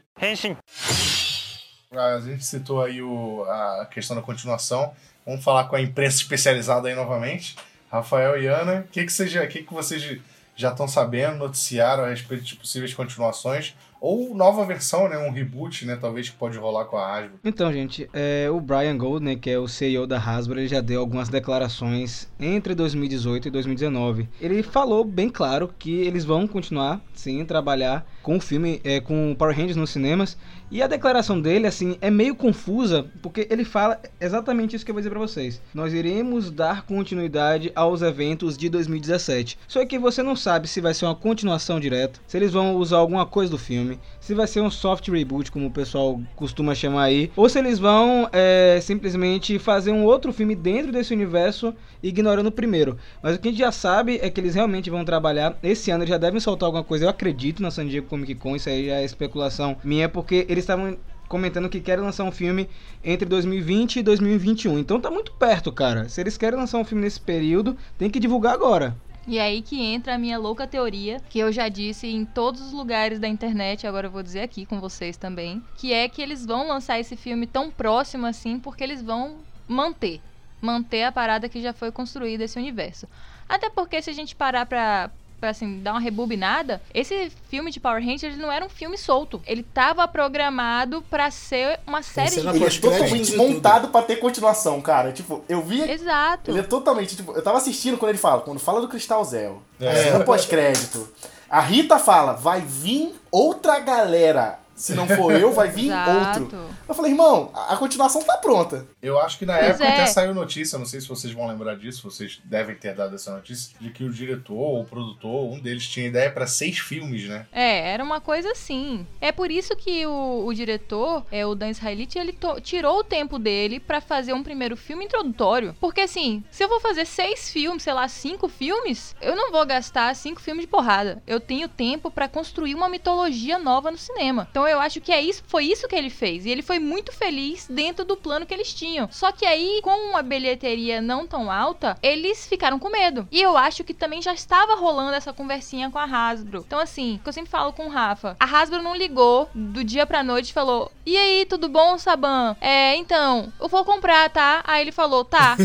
[1.98, 4.94] A gente citou aí o, a questão da continuação.
[5.26, 7.56] Vamos falar com a imprensa especializada aí novamente.
[7.92, 10.20] Rafael e Ana, o que, que, que, que vocês
[10.56, 13.76] já estão sabendo, noticiaram a respeito de possíveis continuações?
[14.08, 15.18] Ou nova versão, né?
[15.18, 15.98] Um reboot, né?
[16.00, 17.40] Talvez que pode rolar com a Hasbro.
[17.44, 20.80] Então, gente, é, o Brian Gold, né, que é o CEO da Hasbro, ele já
[20.80, 24.30] deu algumas declarações entre 2018 e 2019.
[24.40, 29.36] Ele falou bem claro que eles vão continuar, sim, trabalhar com o filme, é, com
[29.36, 30.38] Power Rangers nos cinemas.
[30.72, 34.96] E a declaração dele, assim, é meio confusa, porque ele fala exatamente isso que eu
[34.96, 35.62] vou dizer pra vocês.
[35.74, 39.60] Nós iremos dar continuidade aos eventos de 2017.
[39.68, 42.98] Só que você não sabe se vai ser uma continuação direta, se eles vão usar
[42.98, 47.04] alguma coisa do filme, se vai ser um soft reboot, como o pessoal costuma chamar
[47.04, 52.48] aí, ou se eles vão é, simplesmente fazer um outro filme dentro desse universo, ignorando
[52.48, 52.98] o primeiro.
[53.22, 55.58] Mas o que a gente já sabe é que eles realmente vão trabalhar.
[55.64, 58.56] Esse ano eles já devem soltar alguma coisa, eu acredito, na San Diego Comic Con,
[58.56, 62.70] isso aí já é especulação minha, porque eles estavam comentando que querem lançar um filme
[63.04, 64.80] entre 2020 e 2021.
[64.80, 66.08] Então tá muito perto, cara.
[66.08, 68.96] Se eles querem lançar um filme nesse período, tem que divulgar agora.
[69.28, 72.62] E é aí que entra a minha louca teoria, que eu já disse em todos
[72.62, 76.22] os lugares da internet, agora eu vou dizer aqui com vocês também, que é que
[76.22, 80.22] eles vão lançar esse filme tão próximo assim porque eles vão manter,
[80.62, 83.08] manter a parada que já foi construída esse universo.
[83.50, 87.80] Até porque se a gente parar pra, pra assim, dar uma rebobinada, esse filme de
[87.80, 89.42] Power Rangers não era um filme solto.
[89.46, 94.82] Ele tava programado para ser uma série de Ele é totalmente montado pra ter continuação,
[94.82, 95.12] cara.
[95.12, 95.82] Tipo, eu vi.
[95.82, 96.52] Exato.
[96.52, 99.62] Ele é totalmente, tipo, eu tava assistindo quando ele fala, quando fala do Cristal Zero,
[99.80, 99.96] É.
[99.96, 101.08] cena pós-crédito.
[101.50, 104.60] A Rita fala, vai vir outra galera.
[104.76, 106.42] Se não for eu, vai vir Exato.
[106.44, 106.70] outro.
[106.88, 108.86] Eu falei, irmão, a a continuação tá pronta.
[109.02, 109.94] Eu acho que na Pois época é.
[109.94, 113.34] até saiu notícia, não sei se vocês vão lembrar disso, vocês devem ter dado essa
[113.34, 117.28] notícia, de que o diretor ou o produtor, um deles tinha ideia pra seis filmes,
[117.28, 117.46] né?
[117.52, 119.06] É, era uma coisa assim.
[119.20, 123.38] É por isso que o, o diretor, é o Dan Israelite, ele tirou o tempo
[123.40, 125.76] dele pra fazer um primeiro filme introdutório.
[125.80, 129.66] Porque assim, se eu vou fazer seis filmes, sei lá, cinco filmes, eu não vou
[129.66, 131.22] gastar cinco filmes de porrada.
[131.28, 134.48] Eu tenho tempo pra construir uma mitologia nova no cinema.
[134.50, 136.46] Então eu acho que é isso, foi isso que ele fez.
[136.46, 139.08] E ele foi muito feliz dentro do plano que eles tinham.
[139.12, 143.28] Só que aí, com uma bilheteria não tão alta, eles ficaram com medo.
[143.32, 146.64] E eu acho que também já estava rolando essa conversinha com a Hasbro.
[146.66, 150.06] Então, assim, que eu sempre falo com o Rafa, a Hasbro não ligou do dia
[150.06, 152.56] pra noite e falou: E aí, tudo bom, Saban?
[152.62, 154.62] É, então, eu vou comprar, tá?
[154.66, 155.56] Aí ele falou: Tá.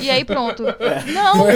[0.00, 0.62] e aí, pronto.
[1.12, 1.46] Não,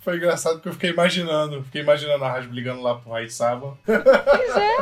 [0.00, 3.76] Foi engraçado porque eu fiquei imaginando, fiquei imaginando a Hasbro ligando lá pro Rai Saba.
[3.84, 4.76] Pois é,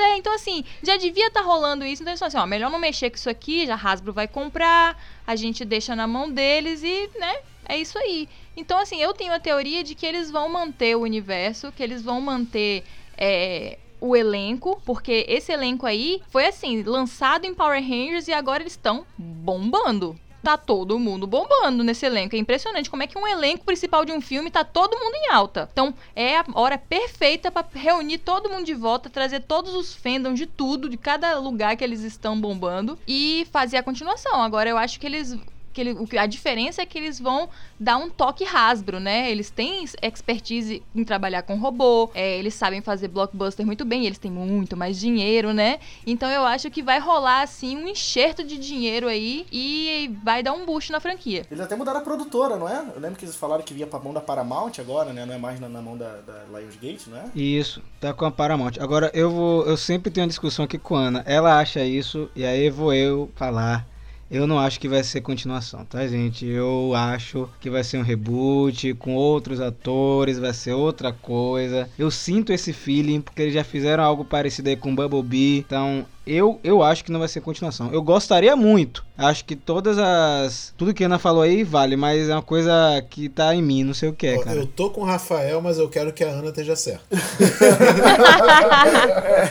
[0.00, 0.16] é.
[0.16, 2.02] Então, assim, já devia estar rolando isso.
[2.02, 4.96] Então, eles falaram assim, ó, melhor não mexer com isso aqui, já Hasbro vai comprar,
[5.26, 8.28] a gente deixa na mão deles e, né, é isso aí.
[8.56, 12.02] Então, assim, eu tenho a teoria de que eles vão manter o universo, que eles
[12.02, 12.82] vão manter
[13.16, 18.62] é, o elenco, porque esse elenco aí foi, assim, lançado em Power Rangers e agora
[18.62, 20.18] eles estão bombando.
[20.42, 22.36] Tá todo mundo bombando nesse elenco.
[22.36, 25.32] É impressionante como é que um elenco principal de um filme tá todo mundo em
[25.32, 25.68] alta.
[25.72, 30.38] Então, é a hora perfeita pra reunir todo mundo de volta, trazer todos os fandoms
[30.38, 34.40] de tudo, de cada lugar que eles estão bombando e fazer a continuação.
[34.42, 35.36] Agora, eu acho que eles
[35.78, 35.80] que
[36.14, 39.30] ele- a diferença é que eles vão dar um toque Hasbro, né?
[39.30, 44.18] Eles têm expertise em trabalhar com robô, é, eles sabem fazer blockbuster muito bem, eles
[44.18, 45.78] têm muito mais dinheiro, né?
[46.06, 50.52] Então eu acho que vai rolar assim um enxerto de dinheiro aí e vai dar
[50.52, 51.44] um boost na franquia.
[51.50, 52.84] Eles até mudaram a produtora, não é?
[52.94, 55.24] Eu lembro que eles falaram que vinha pra mão da Paramount agora, né?
[55.24, 57.24] Não é mais na, na mão da, da Lionsgate, não é?
[57.34, 58.72] Isso, tá com a Paramount.
[58.80, 59.64] Agora eu vou.
[59.64, 61.22] Eu sempre tenho uma discussão aqui com a Ana.
[61.26, 63.86] Ela acha isso, e aí vou eu falar.
[64.30, 66.44] Eu não acho que vai ser continuação, tá, gente?
[66.46, 71.88] Eu acho que vai ser um reboot com outros atores, vai ser outra coisa.
[71.98, 75.58] Eu sinto esse feeling, porque eles já fizeram algo parecido aí com Bumblebee.
[75.58, 77.90] Então, eu, eu acho que não vai ser continuação.
[77.90, 79.02] Eu gostaria muito.
[79.16, 80.74] Acho que todas as.
[80.76, 82.70] Tudo que a Ana falou aí vale, mas é uma coisa
[83.08, 84.58] que tá em mim, não sei o que é, cara.
[84.58, 87.02] Eu tô com o Rafael, mas eu quero que a Ana esteja certa.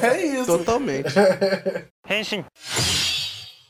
[0.03, 0.45] É isso.
[0.45, 1.13] Totalmente.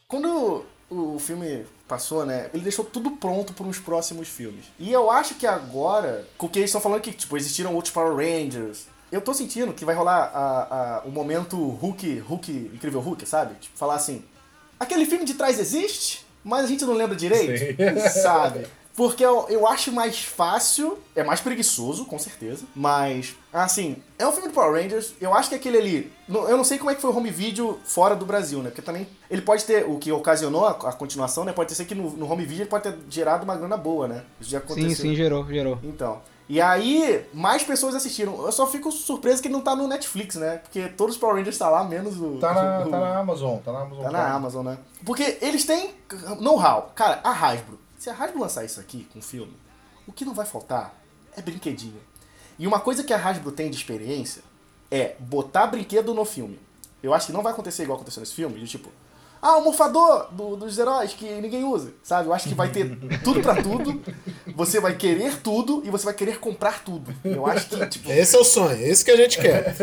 [0.07, 2.49] Quando o filme passou, né?
[2.53, 4.65] Ele deixou tudo pronto para uns próximos filmes.
[4.79, 7.93] E eu acho que agora, com o que eles estão falando que, tipo, existiram outros
[7.93, 8.85] Power Rangers.
[9.11, 13.55] Eu tô sentindo que vai rolar a, a- o momento Hulk, Hulk, incrível Hulk, sabe?
[13.55, 14.23] Tipo, falar assim,
[14.79, 17.77] aquele filme de trás existe, mas a gente não lembra direito,
[18.21, 18.67] sabe?
[18.97, 24.31] Porque eu, eu acho mais fácil, é mais preguiçoso, com certeza, mas, assim, é um
[24.31, 26.95] filme de Power Rangers, eu acho que aquele ali, no- eu não sei como é
[26.95, 28.69] que foi o home video fora do Brasil, né?
[28.71, 31.53] Porque também, ele pode ter, o que ocasionou a, a continuação, né?
[31.53, 34.23] Pode ser que no, no home video ele pode ter gerado uma grana boa, né?
[34.41, 34.89] Isso já aconteceu.
[34.89, 35.77] Sim, sim, gerou, gerou.
[35.83, 38.41] Então, E aí, mais pessoas assistiram.
[38.45, 40.57] Eu só fico surpreso que ele não tá no Netflix, né?
[40.63, 42.37] Porque todos os Power Rangers tá lá, menos o.
[42.39, 44.03] Tá na, o- tá na Amazon, tá na Amazon.
[44.05, 44.77] Tá na Amazon, né?
[45.05, 45.93] Porque eles têm
[46.39, 46.91] know-how.
[46.95, 47.77] Cara, a Hasbro.
[47.97, 49.53] Se a Hasbro lançar isso aqui com filme,
[50.07, 50.93] o que não vai faltar
[51.35, 51.99] é brinquedinho.
[52.59, 54.41] E uma coisa que a Hasbro tem de experiência
[54.89, 56.59] é botar brinquedo no filme.
[57.01, 58.89] Eu acho que não vai acontecer igual aconteceu nesse filme, de tipo,
[59.41, 62.27] ah, o morfador do- dos heróis que ninguém usa, sabe?
[62.27, 64.01] Eu acho que vai ter tudo pra tudo.
[64.55, 67.13] Você vai querer tudo e você vai querer comprar tudo.
[67.23, 69.75] Eu acho que, tipo, Esse é o sonho, esse que a gente quer.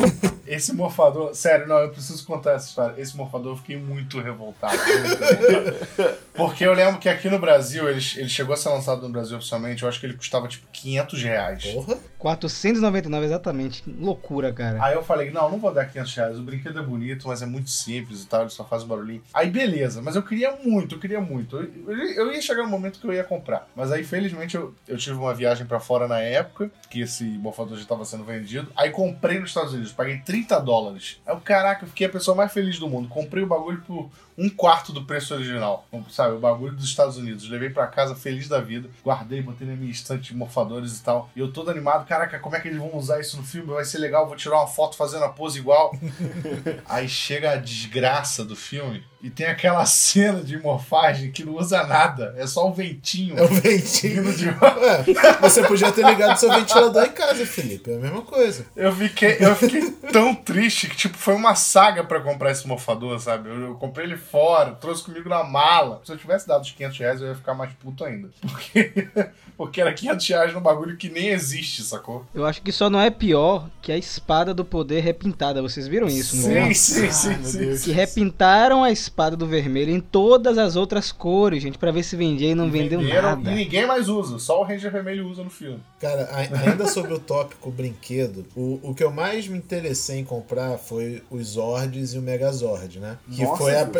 [0.52, 3.00] Esse morfador, sério, não, eu preciso contar essa história.
[3.00, 4.76] Esse morfador eu fiquei muito revoltado.
[4.76, 6.18] muito revoltado.
[6.34, 9.36] Porque eu lembro que aqui no Brasil, ele, ele chegou a ser lançado no Brasil
[9.36, 11.64] oficialmente, eu acho que ele custava tipo 500 reais.
[11.66, 11.98] Porra.
[12.18, 13.82] 499 exatamente.
[13.82, 14.82] Que Loucura, cara.
[14.82, 16.38] Aí eu falei, não, não vou dar 500 reais.
[16.38, 19.22] O brinquedo é bonito, mas é muito simples e tal, ele só faz um barulhinho.
[19.32, 21.56] Aí beleza, mas eu queria muito, eu queria muito.
[21.56, 23.68] Eu, eu- eu ia chegar no momento que eu ia comprar.
[23.76, 27.76] Mas aí, felizmente, eu, eu tive uma viagem pra fora na época, que esse morfador
[27.78, 28.70] já tava sendo vendido.
[28.76, 31.20] Aí comprei nos Estados Unidos, paguei 30 dólares.
[31.26, 33.08] Aí eu, caraca, eu fiquei a pessoa mais feliz do mundo.
[33.08, 35.86] Comprei o bagulho por um quarto do preço original.
[36.10, 37.48] Sabe, o bagulho dos Estados Unidos.
[37.48, 38.88] Levei pra casa feliz da vida.
[39.04, 41.30] Guardei, botei na minha estante de morfadores e tal.
[41.34, 42.06] E eu todo animado.
[42.06, 43.72] Caraca, como é que eles vão usar isso no filme?
[43.72, 45.94] Vai ser legal, vou tirar uma foto fazendo a pose igual.
[46.88, 51.86] Aí chega a desgraça do filme e tem aquela cena de morfagem que não usa
[51.86, 52.34] nada.
[52.38, 53.38] É só o ventinho.
[53.38, 54.32] É o ventinho.
[54.32, 55.04] de Ué,
[55.40, 57.90] você podia ter ligado seu ventilador em casa, Felipe.
[57.90, 58.64] É a mesma coisa.
[58.74, 63.20] Eu fiquei, eu fiquei tão triste que, tipo, foi uma saga pra comprar esse morfador,
[63.20, 63.50] sabe?
[63.50, 66.00] Eu, eu comprei ele fora, trouxe comigo na mala.
[66.04, 68.30] Se eu tivesse dado os 500 reais, eu ia ficar mais puto ainda.
[68.40, 69.08] Porque,
[69.56, 72.24] porque era 500 reais num bagulho que nem existe, sacou?
[72.34, 75.62] Eu acho que só não é pior que a espada do poder repintada.
[75.62, 76.74] Vocês viram isso, não Sim, é?
[76.74, 77.84] sim, sim, meu sim, sim.
[77.84, 82.16] Que repintaram a espada do vermelho em todas as outras cores, gente, pra ver se
[82.16, 83.52] vendia e não vendeu Venderam nada.
[83.52, 85.80] E ninguém mais usa, só o Ranger Vermelho usa no filme.
[86.00, 90.78] Cara, ainda sobre o tópico brinquedo, o, o que eu mais me interessei em comprar
[90.78, 93.18] foi os Zords e o Megazord, né?
[93.30, 93.90] Que Nossa, foi a.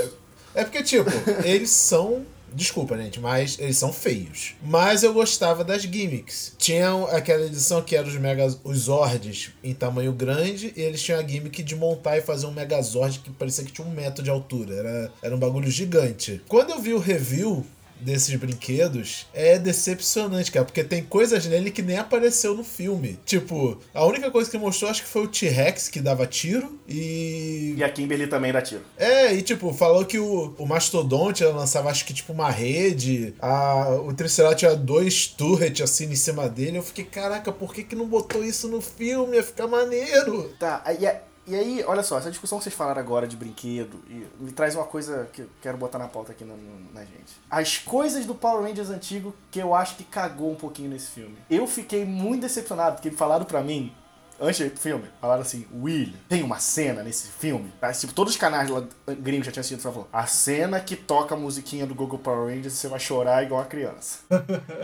[0.55, 1.11] É porque, tipo,
[1.45, 2.25] eles são.
[2.53, 4.55] Desculpa, gente, mas eles são feios.
[4.61, 6.57] Mas eu gostava das gimmicks.
[6.59, 11.21] Tinham aquela edição que era os, mega, os Zords em tamanho grande, e eles tinham
[11.21, 14.31] a gimmick de montar e fazer um Megazord que parecia que tinha um metro de
[14.31, 14.75] altura.
[14.75, 16.43] Era, era um bagulho gigante.
[16.49, 17.65] Quando eu vi o review
[18.03, 23.19] desses brinquedos é decepcionante, cara, porque tem coisas nele que nem apareceu no filme.
[23.25, 27.75] Tipo, a única coisa que mostrou acho que foi o T-Rex que dava tiro e
[27.77, 28.83] E a Kimberly também dá tiro.
[28.97, 33.91] é, e tipo, falou que o, o Mastodonte lançava acho que tipo uma rede, a,
[34.05, 36.79] o Triceratops tinha dois turrets assim em cima dele.
[36.79, 39.37] Eu fiquei, caraca, por que que não botou isso no filme?
[39.37, 40.51] Ia ficar maneiro.
[40.59, 44.01] Tá, e, a- e aí, olha só, essa discussão que vocês falaram agora de brinquedo
[44.09, 46.55] e me traz uma coisa que eu quero botar na pauta aqui na,
[46.95, 47.35] na- gente.
[47.51, 51.37] As coisas do Power Rangers antigo que eu acho que cagou um pouquinho nesse filme.
[51.51, 53.93] Eu fiquei muito decepcionado, porque falaram pra mim,
[54.41, 57.71] antes do filme, falaram assim, Will, tem uma cena nesse filme.
[57.81, 57.93] Tá?
[57.93, 58.83] Tipo, todos os canais lá
[59.19, 62.73] gringos já tinham sido, falou, a cena que toca a musiquinha do Google Power Rangers
[62.75, 64.19] você vai chorar igual uma criança.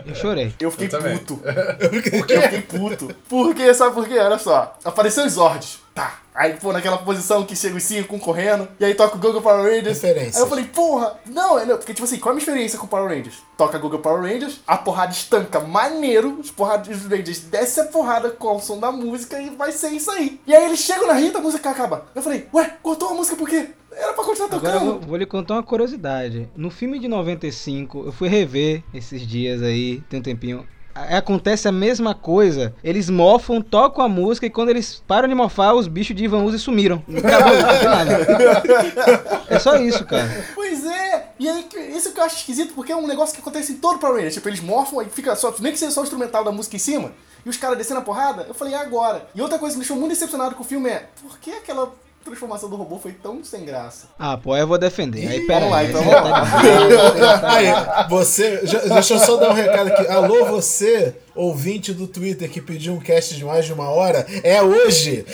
[0.05, 0.53] Eu chorei.
[0.59, 1.37] Eu fiquei Eu puto.
[2.17, 3.15] Porque eu fiquei puto.
[3.27, 4.17] Porque, sabe por quê?
[4.19, 4.77] Olha só.
[4.83, 5.79] Apareceu os Zords.
[5.97, 6.19] Tá.
[6.35, 8.67] Aí, pô, naquela posição que chega os cinco concorrendo.
[8.79, 9.99] E aí toca o Google Power Rangers.
[9.99, 10.35] Referências.
[10.35, 11.75] Aí eu falei, porra, não, é não.
[11.77, 13.39] Porque, tipo assim, qual é a minha experiência com o Power Rangers?
[13.57, 18.29] Toca Google Power Rangers, a porrada estanca maneiro, os porradas os Rangers desce a porrada
[18.29, 20.39] com o som da música e vai ser isso aí.
[20.45, 22.05] E aí eles chegam na Rita, a música acaba.
[22.13, 23.69] Eu falei, ué, cortou a música por quê?
[23.91, 24.99] Era pra continuar Agora eu tocando.
[24.99, 26.47] vou, vou lhe contar uma curiosidade.
[26.55, 30.67] No filme de 95, eu fui rever esses dias aí, tem um tempinho.
[31.09, 32.73] Acontece a mesma coisa.
[32.83, 36.43] Eles mofam, tocam a música e quando eles param de mofar, os bichos de Ivan
[36.43, 37.03] Uzi sumiram.
[37.17, 39.37] Acabou, não tem nada.
[39.49, 40.29] É só isso, cara.
[40.53, 41.27] Pois é!
[41.39, 43.99] E aí, isso que eu acho esquisito, porque é um negócio que acontece em todo
[43.99, 44.33] Power Rangers.
[44.33, 46.79] Tipo, eles morfam e fica só, nem que seja só o instrumental da música em
[46.79, 47.11] cima,
[47.45, 49.27] e os caras descendo a porrada, eu falei, é agora.
[49.33, 51.93] E outra coisa que me deixou muito decepcionado com o filme é, por que aquela
[52.27, 54.07] transformação do robô foi tão sem graça?
[54.19, 55.27] Ah, pô, aí eu vou defender.
[55.27, 57.51] Aí, pera lá, aí, então, aí vamos tá
[58.03, 58.61] Aí, você.
[58.65, 60.07] já- deixa eu só dar um recado aqui.
[60.07, 64.61] Alô, você, ouvinte do Twitter que pediu um cast de mais de uma hora, é
[64.61, 65.25] hoje!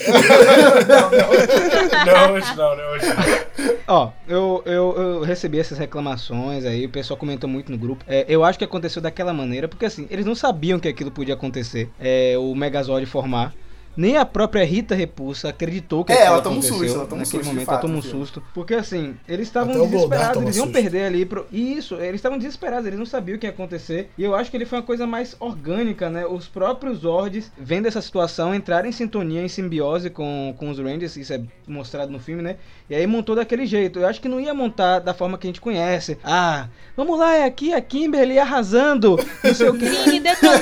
[2.05, 2.83] Não, hoje não, né?
[2.89, 3.73] Hoje não.
[3.87, 8.03] Ó, eu, eu, eu recebi essas reclamações aí, o pessoal comentou muito no grupo.
[8.07, 11.33] É, eu acho que aconteceu daquela maneira, porque assim, eles não sabiam que aquilo podia
[11.33, 11.89] acontecer.
[11.99, 13.53] É, o Megazord formar.
[13.95, 16.77] Nem a própria Rita Repulsa acreditou que É, aquilo ela toma um aconteceu.
[16.79, 18.43] susto, ela toma um Naquele susto, momento, fato, ela toma um susto.
[18.53, 20.81] Porque assim, eles estavam desesperados, eles iam susto.
[20.81, 21.45] perder ali pro...
[21.51, 24.09] Isso, eles estavam desesperados, eles não sabiam o que ia acontecer.
[24.17, 26.25] E eu acho que ele foi uma coisa mais orgânica, né?
[26.25, 31.15] Os próprios Zords, vendo essa situação, entraram em sintonia, em simbiose com, com os Rangers,
[31.15, 32.55] isso é mostrado no filme, né?
[32.89, 33.99] E aí montou daquele jeito.
[33.99, 36.17] Eu acho que não ia montar da forma que a gente conhece.
[36.23, 36.67] Ah,
[36.97, 39.85] vamos lá, é aqui a Kimberly arrasando, não sei o que.
[39.85, 40.61] Vini detonando.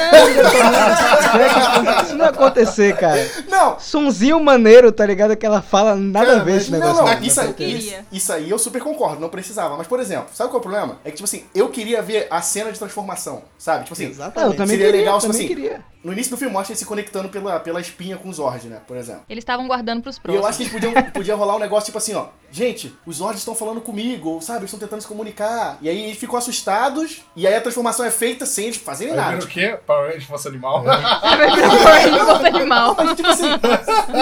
[1.31, 3.20] fé que isso não ia acontecer, cara.
[3.47, 5.35] Não, Sonzinho maneiro, tá ligado?
[5.35, 7.03] Que ela fala nada Cara, a ver esse Não, negócio.
[7.05, 7.75] não, não, isso, aí, Eu queria.
[7.77, 9.75] isso, isso aí eu super concordo, não precisava.
[9.77, 10.99] Mas, por exemplo, sabe qual é o problema?
[11.03, 13.83] É que, tipo assim, eu queria ver a cena de transformação, sabe?
[13.83, 14.57] Tipo assim, Exatamente.
[14.57, 15.90] também seria queria, legal, tipo também assim, queria.
[16.03, 18.81] No início do filme mostra ele se conectando pela, pela espinha com os Zord, né?
[18.87, 19.21] Por exemplo.
[19.29, 20.43] Eles estavam guardando pros E próximos.
[20.43, 22.27] eu acho que eles podiam, podia rolar um negócio tipo assim, ó.
[22.51, 25.77] Gente, os Zords estão falando comigo, ou sabe, eles estão tentando se comunicar.
[25.81, 29.19] E aí eles ficam assustados, e aí a transformação é feita sem eles fazerem Aí
[29.19, 29.43] nada.
[29.43, 29.77] o quê?
[29.87, 30.83] Power Rangers Força Animal.
[30.83, 30.97] Vai
[31.55, 32.95] virar um Power Ranger animal.
[32.97, 33.47] Mas, tipo assim,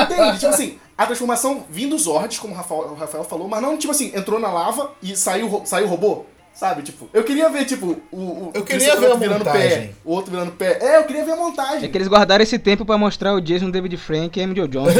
[0.04, 0.40] entende?
[0.40, 3.78] Tipo assim, a transformação vindo dos Zords, como o Rafael, o Rafael falou, mas não,
[3.78, 6.26] tipo assim, entrou na lava e saiu, saiu o robô.
[6.54, 8.18] Sabe, tipo, eu queria ver, tipo, o.
[8.18, 9.70] o Eu o queria ver a virando montagem.
[9.70, 10.78] pé, o outro virando pé.
[10.82, 11.86] É, eu queria ver a montagem.
[11.86, 14.56] É que eles guardaram esse tempo pra mostrar o Jason David Frank e a Amy
[14.56, 14.92] Jo Johnson.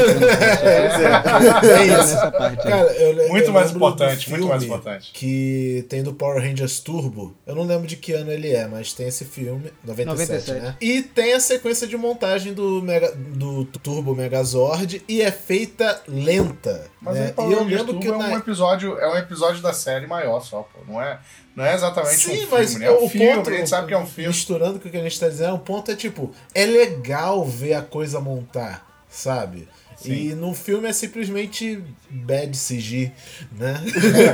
[1.70, 1.96] É isso.
[1.98, 2.66] nessa parte.
[2.66, 2.72] aí.
[2.72, 5.10] Cara, eu, Muito eu mais importante, muito mais importante.
[5.12, 7.34] Que tem do Power Rangers Turbo.
[7.46, 10.60] Eu não lembro de que ano ele é, mas tem esse filme, 97, 97.
[10.60, 10.76] né?
[10.80, 16.86] E tem a sequência de montagem do, Mega, do Turbo Megazord e é feita lenta.
[17.00, 17.26] Mas né?
[17.26, 18.38] aí, Power E eu Rangers lembro Turbo que é um na...
[18.38, 20.80] episódio, é um episódio da série maior só, pô.
[20.90, 21.18] Não é,
[21.54, 22.86] não é exatamente Sim, um filme, mas né?
[22.86, 24.28] É um o filme, ponto, a gente sabe que é um filme.
[24.28, 27.74] misturando com o que a gente tá dizendo, o ponto é tipo, é legal ver
[27.74, 29.68] a coisa montar, sabe?
[30.00, 30.30] Sim.
[30.30, 33.12] E no filme é simplesmente bad CG,
[33.52, 33.74] né?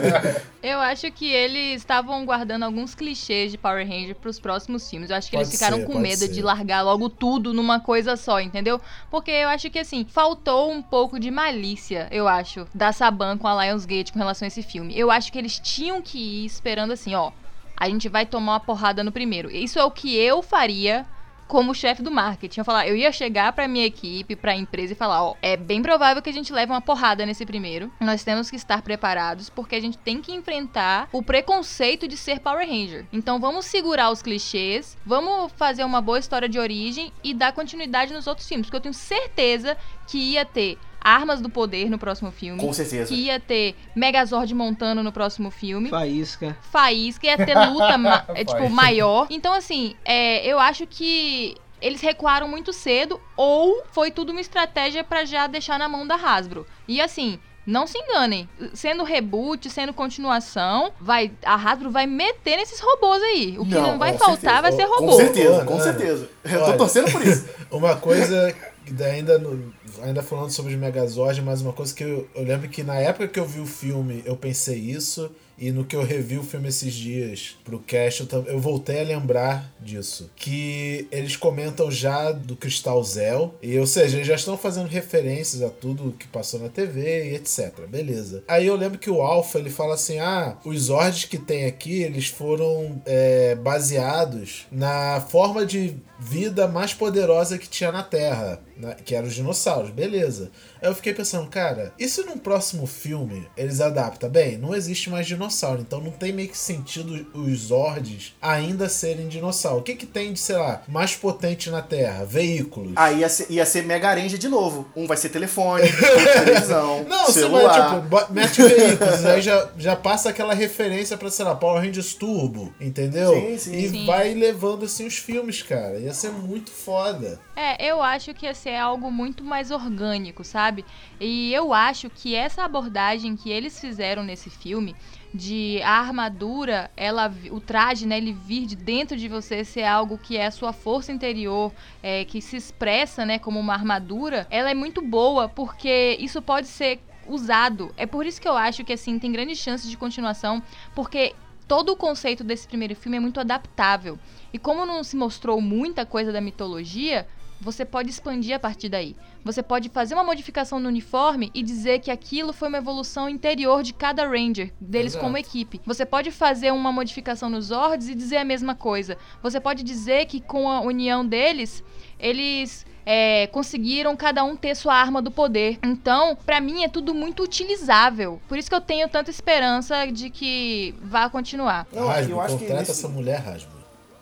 [0.62, 5.10] Eu acho que eles estavam guardando alguns clichês de Power Ranger pros próximos filmes.
[5.10, 6.28] Eu acho que Pode eles ficaram ser, com medo ser.
[6.28, 8.80] de largar logo tudo numa coisa só, entendeu?
[9.10, 13.48] Porque eu acho que, assim, faltou um pouco de malícia, eu acho, da Saban com
[13.48, 14.96] a Lionsgate com relação a esse filme.
[14.96, 17.32] Eu acho que eles tinham que ir esperando assim, ó.
[17.76, 19.50] A gente vai tomar uma porrada no primeiro.
[19.50, 21.04] Isso é o que eu faria
[21.46, 22.60] como chefe do marketing.
[22.60, 25.82] Eu falar, eu ia chegar pra minha equipe, pra empresa e falar, ó, é bem
[25.82, 27.90] provável que a gente leve uma porrada nesse primeiro.
[28.00, 32.40] Nós temos que estar preparados porque a gente tem que enfrentar o preconceito de ser
[32.40, 33.06] Power Ranger.
[33.12, 38.12] Então vamos segurar os clichês, vamos fazer uma boa história de origem e dar continuidade
[38.12, 39.76] nos outros filmes, porque eu tenho certeza
[40.06, 40.78] que ia ter
[41.08, 42.60] Armas do Poder no próximo filme.
[42.60, 43.06] Com certeza.
[43.08, 46.56] Que ia ter Megazord montando no próximo filme Faísca.
[46.70, 49.26] faísca, ia ter luta ma- é, tipo, maior.
[49.30, 55.04] Então, assim, é, eu acho que eles recuaram muito cedo ou foi tudo uma estratégia
[55.04, 56.66] pra já deixar na mão da Hasbro.
[56.88, 57.38] E assim.
[57.68, 63.58] Não se enganem, sendo reboot, sendo continuação, vai a Hasbro vai meter nesses robôs aí.
[63.58, 64.88] O que não, vai com faltar vai certeza.
[64.88, 65.12] ser robô.
[65.12, 66.30] Com certeza, com certeza.
[66.44, 66.76] Eu tô Olha.
[66.78, 67.48] torcendo por isso.
[67.72, 68.54] Uma coisa
[68.84, 72.68] que ainda, no- ainda falando sobre o Megazord, mas uma coisa que eu, eu lembro
[72.68, 76.02] que na época que eu vi o filme eu pensei isso, e no que eu
[76.02, 80.30] revi o filme esses dias pro cast, eu, eu voltei a lembrar disso.
[80.36, 85.62] Que eles comentam já do Cristal Zell, e, ou seja, eles já estão fazendo referências
[85.62, 87.86] a tudo que passou na TV e etc.
[87.88, 88.44] Beleza.
[88.46, 92.02] Aí eu lembro que o Alpha ele fala assim: ah, os Zords que tem aqui,
[92.02, 98.96] eles foram é, baseados na forma de vida mais poderosa que tinha na Terra, né,
[99.04, 100.50] que eram os dinossauros, beleza.
[100.82, 104.28] Aí eu fiquei pensando, cara, e se num próximo filme eles adaptam?
[104.28, 109.28] Bem, não existe mais dinossauro, então não tem meio que sentido os Zords ainda serem
[109.28, 109.80] dinossauro.
[109.80, 112.24] O que que tem de, sei lá, mais potente na Terra?
[112.24, 112.92] Veículos.
[112.96, 114.86] Aí ia ser, ia ser Mega Ranger de novo.
[114.94, 118.02] Um vai ser telefone, outro televisão, Não, você vai, celular.
[118.02, 122.72] tipo, mete veículos, aí já, já passa aquela referência pra, sei lá, Power Rangers Turbo,
[122.80, 123.32] entendeu?
[123.34, 123.76] Sim, sim.
[123.76, 124.06] E Sim.
[124.06, 125.98] vai levando, assim, os filmes, cara.
[125.98, 127.40] Ia ser muito foda.
[127.54, 130.84] É, eu acho que ia ser algo muito mais orgânico, sabe?
[131.20, 134.96] E eu acho que essa abordagem que eles fizeram nesse filme
[135.32, 140.18] de a armadura, ela, o traje, né, ele vir de dentro de você ser algo
[140.18, 144.68] que é a sua força interior, é, que se expressa, né, como uma armadura, ela
[144.68, 146.98] é muito boa porque isso pode ser
[147.28, 147.94] usado.
[147.96, 150.60] É por isso que eu acho que assim tem grandes chances de continuação,
[150.92, 151.36] porque
[151.68, 154.18] todo o conceito desse primeiro filme é muito adaptável.
[154.52, 157.28] E como não se mostrou muita coisa da mitologia,
[157.60, 159.16] você pode expandir a partir daí.
[159.44, 163.82] Você pode fazer uma modificação no uniforme e dizer que aquilo foi uma evolução interior
[163.82, 165.24] de cada Ranger, deles Exato.
[165.24, 165.80] como equipe.
[165.86, 169.16] Você pode fazer uma modificação nos Zords e dizer a mesma coisa.
[169.42, 171.82] Você pode dizer que com a união deles,
[172.18, 175.78] eles é, conseguiram cada um ter sua arma do poder.
[175.82, 178.40] Então, pra mim é tudo muito utilizável.
[178.48, 181.86] Por isso que eu tenho tanta esperança de que vá continuar.
[181.92, 183.75] Não, eu acho que nesse- essa mulher, Rasbo.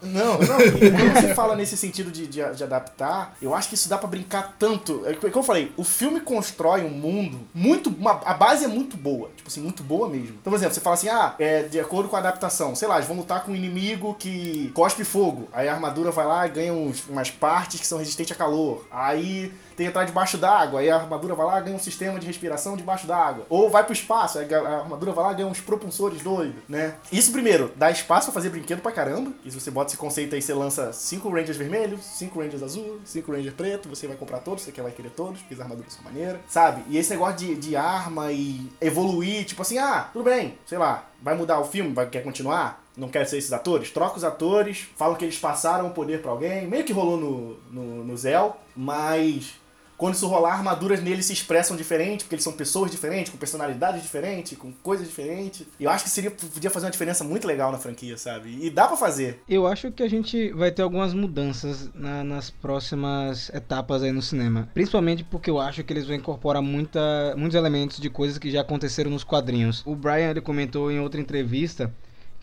[0.05, 0.57] Não, não.
[0.59, 4.09] Quando você fala nesse sentido de, de, de adaptar, eu acho que isso dá pra
[4.09, 5.03] brincar tanto.
[5.07, 7.89] É como eu falei, o filme constrói um mundo muito.
[7.91, 9.31] uma- a base é muito boa.
[9.37, 10.37] Tipo assim, muito boa mesmo.
[10.41, 12.97] Então, por exemplo, você fala assim, ah, é de acordo com a adaptação, sei lá,
[12.97, 15.49] eles vão lutar com um inimigo que cospe fogo.
[15.53, 18.87] Aí a armadura vai lá e ganha uns- umas partes que são resistentes a calor.
[18.91, 22.19] Aí tem que entrar debaixo d'água, aí a armadura vai lá e ganha um sistema
[22.19, 23.47] de respiração debaixo d'água.
[23.49, 26.95] Ou vai pro espaço, aí a armadura vai lá e ganha uns propulsores doidos, né?
[27.13, 29.33] Isso primeiro, dá espaço pra fazer brinquedo pra caramba.
[29.45, 33.33] Isso você bota esse conceito aí, você lança cinco Rangers vermelhos, cinco Rangers azul, cinco
[33.33, 36.05] Rangers preto, você vai comprar todos, você quer vai querer todos, porque as armaduras são
[36.05, 36.83] maneira, sabe?
[36.89, 41.07] E esse negócio de, de arma e evoluir, tipo assim, ah, tudo bem, sei lá,
[41.21, 42.85] vai mudar o filme, vai, quer continuar?
[42.97, 43.91] Não quer ser esses atores?
[43.91, 47.57] Troca os atores, falam que eles passaram o poder pra alguém, meio que rolou no,
[47.71, 49.55] no, no Zell, mas
[49.97, 54.03] quando isso rolar, armaduras neles se expressam diferente, porque eles são pessoas diferentes, com personalidades
[54.03, 55.67] diferentes, com coisas diferentes.
[55.79, 58.59] Eu acho que seria podia fazer uma diferença muito legal na franquia, sabe?
[58.61, 59.41] E dá pra fazer.
[59.49, 64.21] Eu acho que a gente vai ter algumas mudanças na- nas próximas etapas aí no
[64.23, 64.69] cinema.
[64.75, 68.61] Principalmente porque eu acho que eles vão incorporar muita, muitos elementos de coisas que já
[68.61, 69.83] aconteceram nos quadrinhos.
[69.87, 71.93] O Brian ele comentou em outra entrevista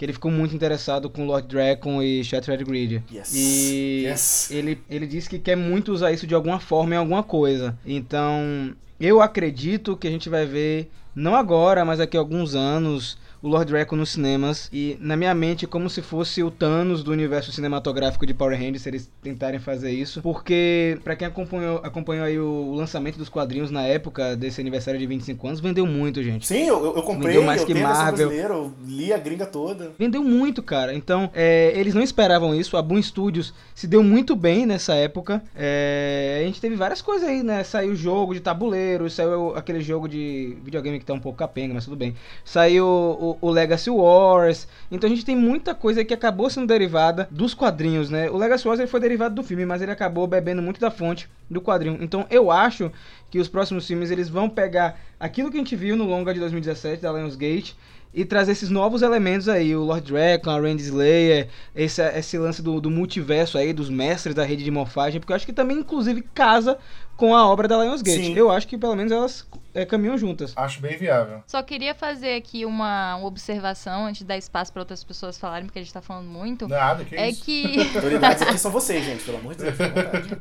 [0.02, 3.04] que ele ficou muito interessado com Lord Dragon e Shattered Grid.
[3.14, 3.34] Yes.
[3.36, 4.50] E Yes.
[4.50, 7.78] ele, ele disse que quer muito usar isso de alguma forma em alguma coisa.
[7.86, 13.18] Então, eu acredito que a gente vai ver, não agora, mas daqui a alguns anos,
[13.42, 14.70] o Lord Draco nos cinemas.
[14.72, 18.84] E na minha mente, como se fosse o Thanos do universo cinematográfico de Power Rangers,
[18.84, 20.22] se eles tentarem fazer isso.
[20.22, 25.06] Porque, pra quem acompanhou, acompanhou aí o lançamento dos quadrinhos na época desse aniversário de
[25.08, 26.48] 25 anos, vendeu muito, gente.
[26.48, 28.32] Sim, eu, eu- comprei, Vendeu mais eu que Marvel.
[28.32, 29.92] eu li a gringa toda.
[29.98, 30.94] Vendeu muito, cara.
[30.94, 32.78] Então, é, eles não esperavam isso.
[32.78, 35.42] A Boom Studios se deu muito bem nessa época.
[35.56, 37.64] É, a gente teve várias coisas aí, né?
[37.64, 41.86] Saiu jogo de tabuleiro, saiu aquele jogo de videogame que tá um pouco capenga, mas
[41.86, 42.16] tudo bem.
[42.46, 44.68] Saiu o, o Legacy Wars.
[44.90, 48.30] Então a gente tem muita coisa que acabou sendo derivada dos quadrinhos, né?
[48.30, 51.30] O Legacy Wars ele foi derivado do filme, mas ele acabou bebendo muito da fonte
[51.50, 51.98] do quadrinho.
[52.02, 52.92] Então eu acho
[53.30, 56.40] que os próximos filmes eles vão pegar aquilo que a gente viu no longa de
[56.40, 57.76] 2017 da Lionsgate
[58.14, 62.62] e trazer esses novos elementos aí, o Lord Dragon, a Randy Slayer, esse, esse lance
[62.62, 65.80] do, do multiverso aí, dos mestres da rede de morfagem, porque eu acho que também,
[65.80, 66.78] inclusive, casa
[67.22, 68.26] com a obra da Lionsgate.
[68.26, 68.34] Sim.
[68.36, 70.54] Eu acho que pelo menos elas é, caminham juntas.
[70.56, 71.44] Acho bem viável.
[71.46, 75.68] Só queria fazer aqui uma, uma observação antes de dar espaço para outras pessoas falarem,
[75.68, 76.68] porque a gente tá falando muito.
[76.68, 77.44] Nada, que É isso.
[77.44, 77.80] que.
[77.94, 79.76] Autoridades aqui são vocês, gente, pelo amor de Deus.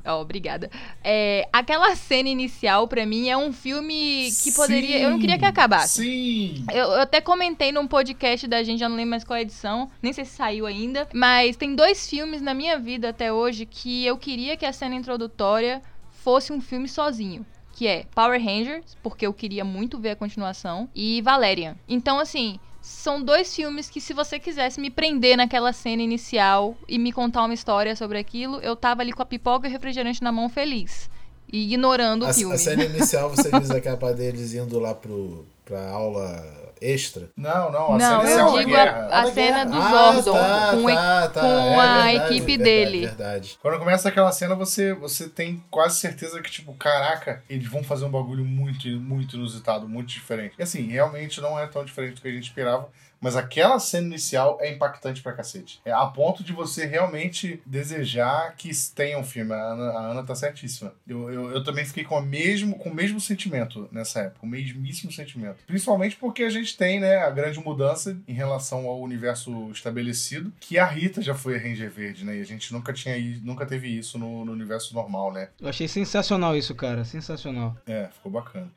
[0.07, 0.71] Ó, obrigada.
[1.05, 5.01] É, aquela cena inicial, pra mim, é um filme que poderia.
[5.01, 6.03] Eu não queria que acabasse.
[6.03, 6.65] Sim!
[6.73, 9.43] Eu, eu até comentei num podcast da gente, já não lembro mais qual é a
[9.43, 11.07] edição, nem sei se saiu ainda.
[11.13, 14.95] Mas tem dois filmes na minha vida até hoje que eu queria que a cena
[14.95, 15.83] introdutória
[16.23, 17.45] fosse um filme sozinho.
[17.73, 21.77] Que é Power Rangers, porque eu queria muito ver a continuação, e Valerian.
[21.89, 26.99] Então, assim, são dois filmes que se você quisesse me prender naquela cena inicial e
[26.99, 30.23] me contar uma história sobre aquilo, eu tava ali com a pipoca e o refrigerante
[30.23, 31.09] na mão feliz.
[31.53, 32.55] E ignorando o A, filme.
[32.55, 37.29] a cena inicial você diz a capa deles indo lá pro, pra aula extra.
[37.37, 39.07] Não, não, a Não, cena eu é uma digo a, guerra.
[39.07, 39.65] a da cena guerra.
[39.67, 41.41] do Ah, Zordon tá, com, tá, tá.
[41.41, 43.01] com É a verdade, equipe verdade, dele.
[43.07, 43.59] Verdade.
[43.63, 48.05] Quando começa aquela cena, você, você tem quase certeza que, tipo, caraca, eles vão fazer
[48.07, 50.55] um bagulho muito, muito inusitado, muito diferente.
[50.59, 52.89] E assim, realmente não é tão diferente do que a gente esperava,
[53.21, 55.81] mas aquela cena inicial é impactante pra cacete.
[55.85, 59.53] É a ponto de você realmente desejar que tenha um filme.
[59.53, 60.93] A Ana, a Ana tá certíssima.
[61.07, 64.49] Eu, eu, eu também fiquei com, a mesmo, com o mesmo sentimento nessa época, o
[64.49, 65.59] mesmíssimo sentimento.
[65.67, 70.79] Principalmente porque a gente tem, né, a grande mudança em relação ao universo estabelecido, que
[70.79, 72.37] a Rita já foi a Ranger Verde, né?
[72.37, 75.49] E a gente nunca tinha nunca teve isso no, no universo normal, né?
[75.61, 77.05] Eu achei sensacional isso, cara.
[77.05, 77.77] Sensacional.
[77.87, 78.71] É, ficou bacana.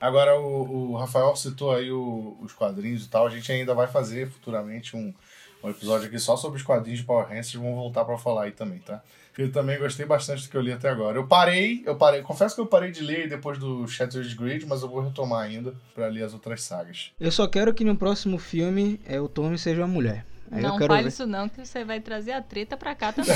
[0.00, 3.26] Agora o, o Rafael citou aí o- os quadrinhos e tal.
[3.26, 5.12] A gente ainda vai fazer futuramente um,
[5.64, 7.54] um episódio aqui só sobre os quadrinhos de Power Rangers.
[7.54, 9.02] Vamos voltar pra falar aí também, tá?
[9.38, 11.18] Eu também gostei bastante do que eu li até agora.
[11.18, 12.22] Eu parei, eu parei.
[12.22, 15.74] Confesso que eu parei de ler depois do Shattered Grid, mas eu vou retomar ainda
[15.94, 17.10] pra ler as outras sagas.
[17.20, 20.24] Eu só quero que no próximo filme é, o Tommy seja uma mulher.
[20.50, 21.08] Aí não fale ver.
[21.08, 23.34] isso não, que você vai trazer a treta pra cá também.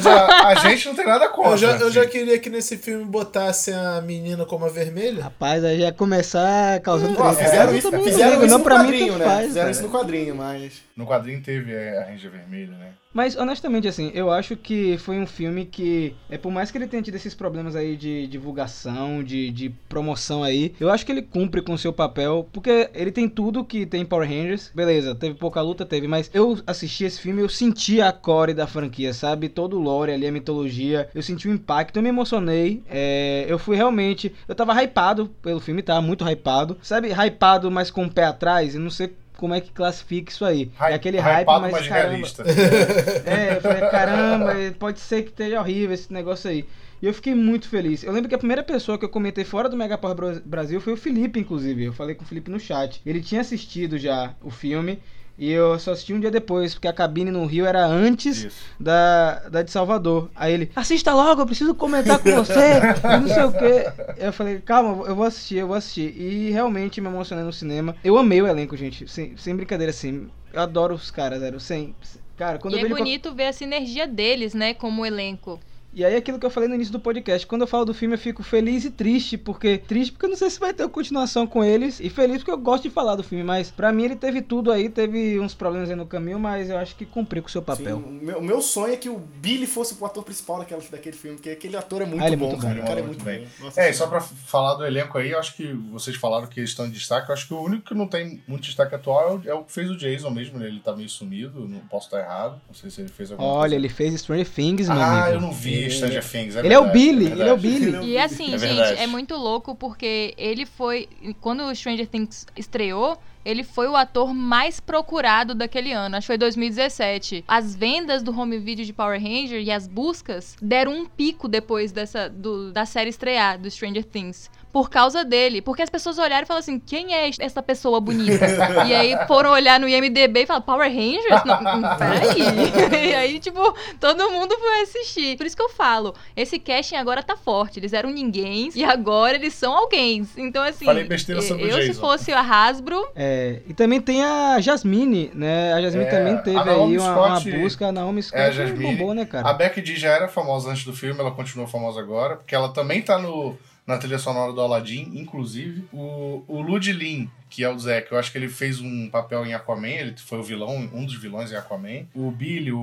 [0.00, 1.52] Já- a gente não tem nada contra.
[1.52, 2.12] Eu já, eu já gente.
[2.12, 5.22] queria que nesse filme botassem a menina como a vermelha.
[5.24, 7.34] Rapaz, aí já ia começar causando treta.
[7.44, 9.24] fizeram isso, também fizeram isso não no pra mim quadrinho, tanto né?
[9.24, 9.70] faz, fizeram cara.
[9.70, 10.82] isso no quadrinho, mas...
[10.96, 12.90] No quadrinho teve é, a Ranger Vermelha, né?
[13.18, 16.86] Mas honestamente, assim, eu acho que foi um filme que, é por mais que ele
[16.86, 21.22] tenha tido esses problemas aí de divulgação, de, de promoção aí, eu acho que ele
[21.22, 24.70] cumpre com o seu papel, porque ele tem tudo que tem Power Rangers.
[24.72, 28.68] Beleza, teve pouca luta, teve, mas eu assisti esse filme, eu senti a core da
[28.68, 29.48] franquia, sabe?
[29.48, 32.84] Todo o lore ali, a mitologia, eu senti o impacto, eu me emocionei.
[32.88, 34.32] é, eu fui realmente.
[34.46, 36.00] Eu tava hypado pelo filme, tá?
[36.00, 36.78] Muito hypado.
[36.82, 39.12] Sabe, hypado, mas com o pé atrás, e não sei.
[39.38, 40.68] Como é que classifica isso aí?
[40.80, 42.42] é aquele hype, mas, mas caramba, realista.
[43.24, 46.66] é, eu falei, caramba, pode ser que esteja horrível esse negócio aí.
[47.00, 48.02] E eu fiquei muito feliz.
[48.02, 50.80] Eu lembro que a primeira pessoa que eu comentei fora do Mega Power Bra- Brasil
[50.80, 51.84] foi o Felipe, inclusive.
[51.84, 53.00] Eu falei com o Felipe no chat.
[53.06, 54.98] Ele tinha assistido já o filme.
[55.38, 59.48] E eu só assisti um dia depois, porque a cabine no Rio era antes da,
[59.48, 60.28] da de Salvador.
[60.34, 64.24] Aí ele, assista logo, eu preciso comentar com você, e não sei o que.
[64.24, 66.12] Eu falei, calma, eu vou assistir, eu vou assistir.
[66.20, 67.94] E realmente me emocionei no cinema.
[68.02, 70.28] Eu amei o elenco, gente, sem, sem brincadeira assim.
[70.52, 71.94] Eu adoro os caras, zero, sem...
[72.36, 75.60] Cara, quando e eu é vejo bonito ver a sinergia deles, né, como elenco.
[75.92, 78.14] E aí aquilo que eu falei no início do podcast, quando eu falo do filme
[78.14, 81.46] eu fico feliz e triste, porque triste porque eu não sei se vai ter continuação
[81.46, 84.14] com eles, e feliz porque eu gosto de falar do filme, mas pra mim ele
[84.14, 87.48] teve tudo aí, teve uns problemas aí no caminho, mas eu acho que cumpriu com
[87.48, 87.96] o seu papel.
[87.96, 90.82] Sim, o, meu, o meu sonho é que o Billy fosse o ator principal daquela,
[90.90, 92.74] daquele filme, porque aquele ator é muito Ah, ele é bom, muito cara.
[92.76, 93.46] bom, o cara é muito bem.
[93.58, 96.60] Nossa, É, e só pra falar do elenco aí, eu acho que vocês falaram que
[96.60, 97.30] eles estão em destaque.
[97.30, 99.90] Eu acho que o único que não tem muito destaque atual é o que fez
[99.90, 100.66] o Jason mesmo, né?
[100.66, 102.60] Ele tá meio sumido, não posso estar errado.
[102.68, 103.74] Não sei se ele fez alguma Olha, coisa.
[103.74, 105.34] ele fez Stranger Things, meu Ah, amigo.
[105.36, 106.56] eu não vi Ele- Stranger Things.
[106.56, 107.86] Ele é o verdade, Billy, ele é o Billy.
[107.86, 111.08] Ele é o E assim, É gente, é muito louco porque ele foi.
[111.40, 116.16] Quando o Stranger Things estreou, ele foi o ator mais procurado daquele ano.
[116.16, 117.44] Acho que foi 2017.
[117.48, 121.90] As vendas do home video de Power Ranger e as buscas deram um pico depois
[121.92, 124.50] dessa, do- da série estrear, do Stranger Things.
[124.72, 125.62] Por causa dele.
[125.62, 128.46] Porque as pessoas olharam e falaram assim: quem é essa pessoa bonita?
[128.86, 131.44] e aí foram olhar no IMDB e falaram: Power Rangers?
[131.44, 133.08] Não, não, peraí.
[133.10, 133.60] e aí, tipo,
[133.98, 135.36] todo mundo foi assistir.
[135.36, 137.80] Por isso que eu falo: esse casting agora tá forte.
[137.80, 140.26] Eles eram ninguém e agora eles são alguém.
[140.36, 140.84] Então, assim.
[140.84, 142.00] Falei besteira sobre o eu, se Jason.
[142.00, 145.72] fosse a Hasbro, É, e também tem a Jasmine, né?
[145.72, 147.86] A Jasmine É, também teve aí uma, uma Scott- busca.
[147.88, 148.96] A Naomi Scott É, a Jasmine.
[148.96, 149.48] bombou, né, cara?
[149.48, 152.68] A Becky D já era famosa antes do filme, ela continua famosa agora, porque ela
[152.68, 153.56] também tá no,
[153.88, 155.82] na trilha sonora do Aladdin, inclusive.
[155.92, 159.46] O, o Lud Lin, que é o Zack, eu acho que ele fez um papel
[159.46, 162.02] em Aquaman, ele foi o vilão, um dos vilões em Aquaman.
[162.14, 162.78] O Billy, o,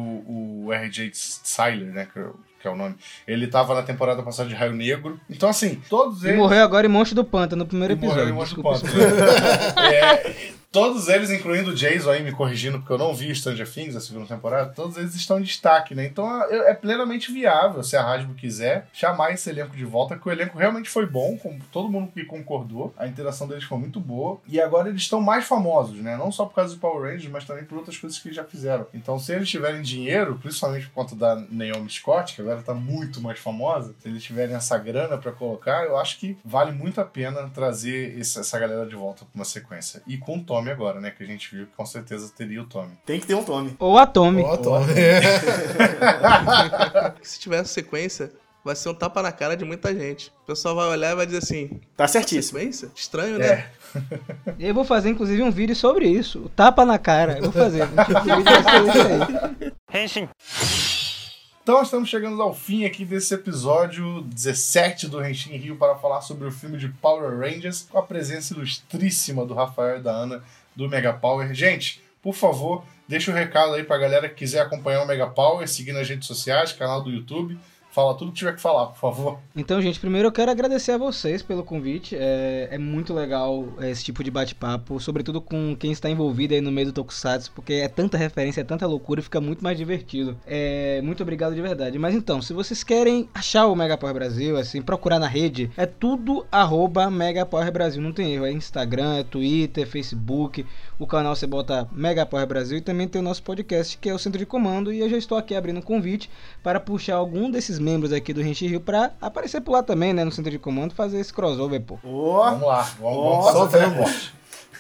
[0.66, 1.12] o R.J.
[1.14, 2.95] Siler, né, que é, o- que é o nome,
[3.28, 5.20] ele tava na temporada passada de Raio Negro.
[5.30, 6.39] Então, assim, todos E eles...
[6.39, 8.34] morreu agora em Monstro do Pântano, no primeiro E morreu episódio.
[8.34, 9.82] em Monstro Desculpa, do Pântano.
[9.93, 10.36] É,
[10.76, 14.01] todos eles, incluindo o Jason aí, me corrigindo, porque eu não vi Stranger Things, a
[14.01, 16.05] segunda temporada, todos eles estão em destaque, né?
[16.05, 20.32] Então é plenamente viável, se a Hasbro quiser, chamar esse elenco de volta, que o
[20.32, 24.41] elenco realmente foi bom, como todo mundo que concordou, a interação deles foi muito boa,
[24.45, 26.17] e agora eles estão mais famosos, né?
[26.17, 28.43] Não só por causa do Power Rangers, mas também por outras coisas que eles já
[28.43, 28.86] fizeram.
[28.93, 33.21] Então, se eles tiverem dinheiro, principalmente por conta da Naomi Scott, que agora tá muito
[33.21, 37.05] mais famosa, se eles tiverem essa grana pra colocar, eu acho que vale muito a
[37.05, 40.03] pena trazer essa galera de volta pra uma sequência.
[40.05, 41.11] E com o Tommy agora, né?
[41.11, 42.91] Que a gente viu que com certeza teria o Tommy.
[43.05, 43.76] Tem que ter um Tommy.
[43.80, 44.43] Ou a Tommy.
[44.43, 44.82] Ó, Tom.
[47.22, 48.32] Se tiver sequência,
[48.63, 50.32] vai ser um tapa na cara de muita gente.
[50.43, 52.59] O pessoal vai olhar e vai dizer assim: Tá certíssimo.
[52.59, 52.89] sequência?
[52.95, 53.55] Estranho, É.
[53.55, 53.66] né?
[54.59, 56.39] Eu vou fazer, inclusive, um vídeo sobre isso.
[56.39, 57.38] O tapa na cara.
[57.38, 57.84] Eu vou fazer.
[57.88, 60.26] Um tipo de vídeo vai ser isso aí.
[61.66, 66.47] Então estamos chegando ao fim aqui desse episódio 17 do Renshin Rio para falar sobre
[66.47, 70.43] o filme de Power Rangers com a presença ilustríssima do Rafael e da Ana
[70.76, 71.51] do Mega Power.
[71.55, 75.26] Gente, por favor, deixa o um recado aí pra galera que quiser acompanhar o Mega
[75.26, 77.57] Power, seguir nas redes sociais, canal do YouTube.
[77.96, 79.39] Fala tudo que tiver que falar, por favor.
[79.56, 82.14] Então, gente, primeiro eu quero agradecer a vocês pelo convite.
[82.20, 86.74] É, é muito legal esse tipo de bate-papo, sobretudo com quem está envolvido aí no
[86.74, 90.38] meio do Tokusatsu, porque é tanta referência, é tanta loucura e fica muito mais divertido.
[90.46, 91.98] É, muito obrigado de verdade.
[91.98, 95.86] Mas então, se vocês querem achar o Mega Power Brasil, assim, procurar na rede, é
[95.86, 98.02] tudo arroba Mega Power Brasil.
[98.02, 100.66] Não tem erro, é Instagram, é Twitter, Facebook.
[101.00, 104.14] O canal você bota Mega Power Brasil e também tem o nosso podcast, que é
[104.14, 104.91] o Centro de Comando.
[104.91, 106.30] E eu já estou aqui abrindo um convite
[106.62, 110.23] para puxar algum desses membros aqui do Rente Rio para aparecer por lá também, né,
[110.23, 111.99] no Centro de Comando, fazer esse crossover, pô.
[112.03, 114.33] Ó, Vamos lá, vamos, o teleporte.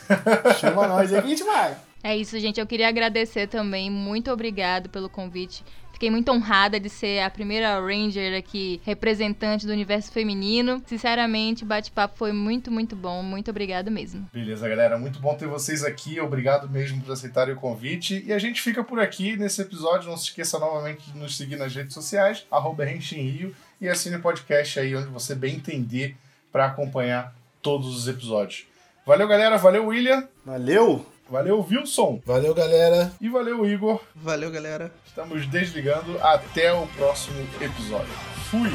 [0.59, 1.77] chama nós aí que a gente vai.
[2.03, 2.59] É isso, gente.
[2.59, 3.89] Eu queria agradecer também.
[3.89, 5.63] Muito obrigado pelo convite.
[5.95, 10.83] Fiquei muito honrada de ser a primeira Ranger aqui, representante do universo feminino.
[10.85, 13.23] Sinceramente, o bate-papo foi muito, muito bom.
[13.23, 14.29] Muito obrigado mesmo.
[14.33, 14.97] Beleza, galera.
[14.97, 16.19] Muito bom ter vocês aqui.
[16.19, 18.21] Obrigado mesmo por aceitarem o convite.
[18.27, 20.09] E a gente fica por aqui nesse episódio.
[20.09, 24.21] Não se esqueça novamente de nos seguir nas redes sociais, arroba Rio, e assine o
[24.21, 26.17] podcast aí onde você bem entender
[26.51, 28.67] para acompanhar todos os episódios.
[29.05, 29.57] Valeu, galera.
[29.57, 30.27] Valeu, William.
[30.45, 31.05] Valeu!
[31.29, 32.21] Valeu, Wilson.
[32.25, 33.11] Valeu, galera.
[33.19, 33.99] E valeu, Igor.
[34.13, 34.91] Valeu, galera.
[35.15, 36.21] Estamos desligando.
[36.21, 38.13] Até o próximo episódio.
[38.51, 38.69] Fui!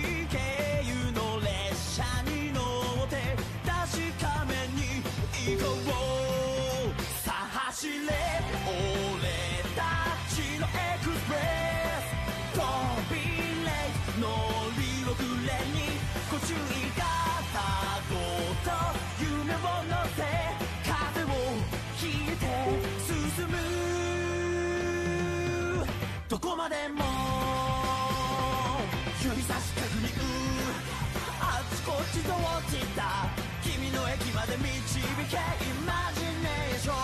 [34.53, 34.99] て導
[35.29, 35.39] けイ
[35.85, 36.95] マジネーション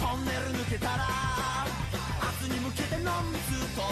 [0.00, 1.06] トンネル抜けたら
[2.40, 3.86] 明日に向けてノンストッ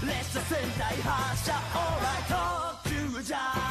[0.00, 0.06] プ。
[0.06, 1.52] 列車戦隊発車。
[1.52, 3.65] オーライト